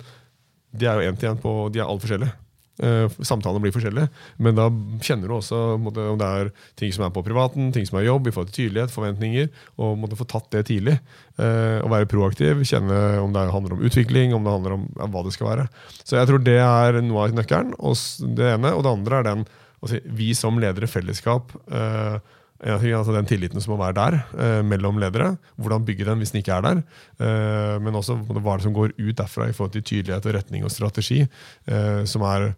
de 0.72 0.88
er 0.88 1.02
jo 1.02 1.10
én 1.12 1.20
til 1.20 1.34
én 1.34 1.41
på 1.44 1.52
De 1.76 1.82
er 1.84 1.84
alt 1.84 2.00
forskjellige. 2.06 2.32
Uh, 2.76 3.08
samtalene 3.24 3.64
blir 3.64 3.72
forskjellige, 3.72 4.10
men 4.44 4.58
da 4.58 4.66
kjenner 5.00 5.32
du 5.32 5.38
også 5.38 5.60
om 5.78 5.88
det 6.20 6.28
er 6.28 6.50
ting 6.80 6.92
som 6.92 7.06
er 7.06 7.14
på 7.16 7.24
privaten, 7.24 7.70
ting 7.76 7.88
som 7.88 8.02
er 8.02 8.08
jobb, 8.10 8.28
i 8.28 8.34
forhold 8.36 8.52
til 8.52 8.66
tydelighet, 8.66 8.92
forventninger, 8.92 9.48
og 9.80 9.96
måtte 10.02 10.20
få 10.20 10.28
tatt 10.28 10.50
det 10.56 10.66
tidlig. 10.72 10.98
Og 11.36 11.92
være 11.92 12.08
proaktiv, 12.08 12.62
kjenne 12.68 13.00
om 13.20 13.34
det 13.36 13.46
handler 13.52 13.76
om 13.76 13.84
utvikling, 13.88 14.34
om 14.36 14.46
det 14.46 14.54
handler 14.54 14.76
om 14.78 14.86
ja, 14.96 15.08
hva 15.12 15.24
det 15.26 15.34
skal 15.36 15.50
være. 15.50 15.66
Så 16.04 16.16
jeg 16.20 16.30
tror 16.30 16.44
det 16.44 16.58
er 16.64 17.00
noe 17.04 17.26
av 17.26 17.36
nøkkelen. 17.36 17.74
Og 17.80 17.96
det 18.38 18.54
ene, 18.54 18.72
og 18.76 18.86
det 18.86 18.94
andre 18.94 19.20
er 19.20 19.28
den 19.28 19.44
si, 19.90 20.00
Vi 20.18 20.32
som 20.38 20.60
ledere 20.62 20.90
fellesskap 20.90 21.52
er 21.70 22.22
altså 22.65 23.13
den 23.13 23.28
tilliten 23.30 23.62
som 23.62 23.75
må 23.75 23.80
være 23.84 23.95
der 23.97 24.15
eh, 24.41 24.62
mellom 24.65 24.97
ledere. 25.01 25.36
Hvordan 25.56 25.86
bygge 25.86 26.06
den 26.06 26.17
hvis 26.17 26.32
den 26.34 26.41
ikke 26.41 26.56
er 26.58 26.65
der. 26.65 26.82
Eh, 27.19 27.75
men 27.82 27.95
også 27.95 28.17
hva 28.17 28.58
det 28.58 28.65
som 28.65 28.73
går 28.73 28.95
ut 28.97 29.17
derfra 29.17 29.49
i 29.49 29.54
forhold 29.54 29.75
til 29.75 29.84
tydelighet 29.84 30.25
og 30.25 30.36
retning 30.39 30.65
og 30.65 30.73
strategi. 30.73 31.21
Eh, 31.67 32.04
som 32.06 32.25
er 32.25 32.54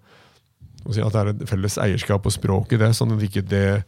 si, 0.87 1.01
at 1.03 1.11
det 1.11 1.21
er 1.21 1.33
et 1.33 1.49
felles 1.49 1.77
eierskap 1.83 2.25
og 2.25 2.31
språk 2.31 2.71
i 2.71 2.79
det, 2.79 2.93
sånn 2.95 3.11
at 3.17 3.25
ikke 3.27 3.43
det 3.43 3.83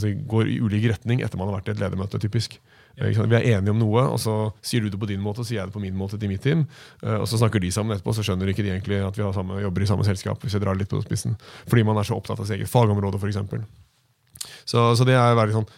si, 0.00 0.14
går 0.16 0.48
i 0.48 0.60
ulik 0.64 0.88
retning 0.94 1.20
etter 1.20 1.38
man 1.38 1.50
har 1.50 1.60
vært 1.60 1.68
i 1.68 1.76
et 1.76 1.84
ledermøte. 1.84 2.18
typisk. 2.18 2.58
Vi 2.94 3.10
er 3.10 3.58
enige 3.58 3.72
om 3.74 3.80
noe, 3.82 4.04
og 4.14 4.20
så 4.22 4.52
sier 4.62 4.80
du 4.80 4.88
det 4.88 5.00
på 5.02 5.08
din 5.10 5.20
måte, 5.20 5.42
og 5.42 5.48
sier 5.48 5.58
jeg 5.58 5.68
det 5.68 5.74
på 5.74 5.82
min 5.82 5.96
måte 5.98 6.16
til 6.16 6.30
mitt 6.30 6.40
team. 6.46 6.62
Og 7.02 7.26
så 7.26 7.40
snakker 7.40 7.58
de 7.58 7.72
sammen 7.74 7.96
etterpå, 7.96 8.14
så 8.14 8.22
skjønner 8.22 8.52
ikke 8.52 8.62
de 8.62 8.70
egentlig 8.70 9.00
at 9.02 9.18
vi 9.18 9.26
samme, 9.34 9.58
jobber 9.60 9.82
i 9.82 9.88
samme 9.90 10.06
selskap. 10.06 10.38
hvis 10.40 10.54
jeg 10.54 10.62
drar 10.62 10.78
litt 10.78 10.88
på 10.88 11.02
spissen. 11.02 11.34
Fordi 11.66 11.82
man 11.82 11.98
er 11.98 12.06
så 12.06 12.14
opptatt 12.14 12.38
av 12.38 12.46
sitt 12.46 12.60
eget 12.60 12.70
fagområde, 12.70 13.18
f.eks. 13.18 13.42
Så, 14.64 14.92
så 14.98 15.06
det 15.08 15.16
er 15.18 15.38
veldig 15.38 15.60
sånn 15.60 15.72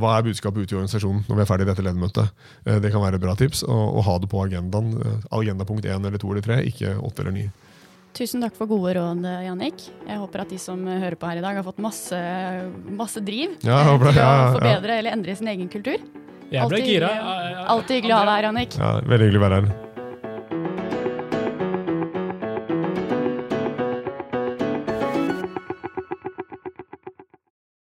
hva 0.00 0.14
er 0.16 0.24
budskapet 0.24 0.64
ute 0.64 0.72
i 0.72 0.76
organisasjonen 0.78 1.26
når 1.28 1.36
vi 1.36 1.42
er 1.44 1.48
ferdig 1.50 1.66
i 1.66 1.68
dette 1.68 1.82
ledermøtet? 1.84 2.46
Det 2.64 2.92
kan 2.94 3.02
være 3.02 3.18
et 3.18 3.24
bra 3.24 3.34
tips. 3.36 3.60
Å 3.68 4.04
ha 4.06 4.14
det 4.22 4.30
på 4.32 4.40
agendaen. 4.40 4.94
Agenda 5.36 5.66
punkt 5.68 5.84
én 5.84 6.08
eller 6.08 6.22
to 6.22 6.30
eller 6.32 6.44
tre, 6.46 6.62
ikke 6.70 6.94
åtte 6.96 7.24
eller 7.24 7.36
ni. 7.36 7.44
Tusen 8.16 8.44
takk 8.44 8.56
for 8.56 8.68
gode 8.68 8.92
råd, 8.96 9.24
Jannik. 9.44 9.86
Jeg 10.08 10.18
håper 10.20 10.44
at 10.46 10.50
de 10.52 10.58
som 10.60 10.80
hører 10.88 11.16
på 11.20 11.28
her 11.28 11.40
i 11.40 11.44
dag, 11.44 11.60
har 11.60 11.64
fått 11.64 11.80
masse, 11.80 12.18
masse 12.88 13.20
driv 13.24 13.56
ja, 13.60 13.78
til 13.84 14.08
å 14.08 14.16
ja, 14.16 14.32
forbedre 14.56 14.98
eller 15.00 15.16
endre 15.16 15.36
sin 15.36 15.52
egen 15.52 15.68
kultur. 15.72 16.00
Jeg 16.52 16.68
ble 16.68 16.82
gira. 16.84 17.14
Alltid 17.72 18.00
hyggelig 18.00 18.16
å 18.16 18.20
ha 18.20 18.28
deg 18.28 18.36
her, 18.36 18.50
Jannik. 18.50 18.76
Ja, 18.80 18.92
veldig 19.04 19.28
hyggelig 19.28 19.44
å 19.44 19.48
være 19.48 19.62
her. 19.62 19.91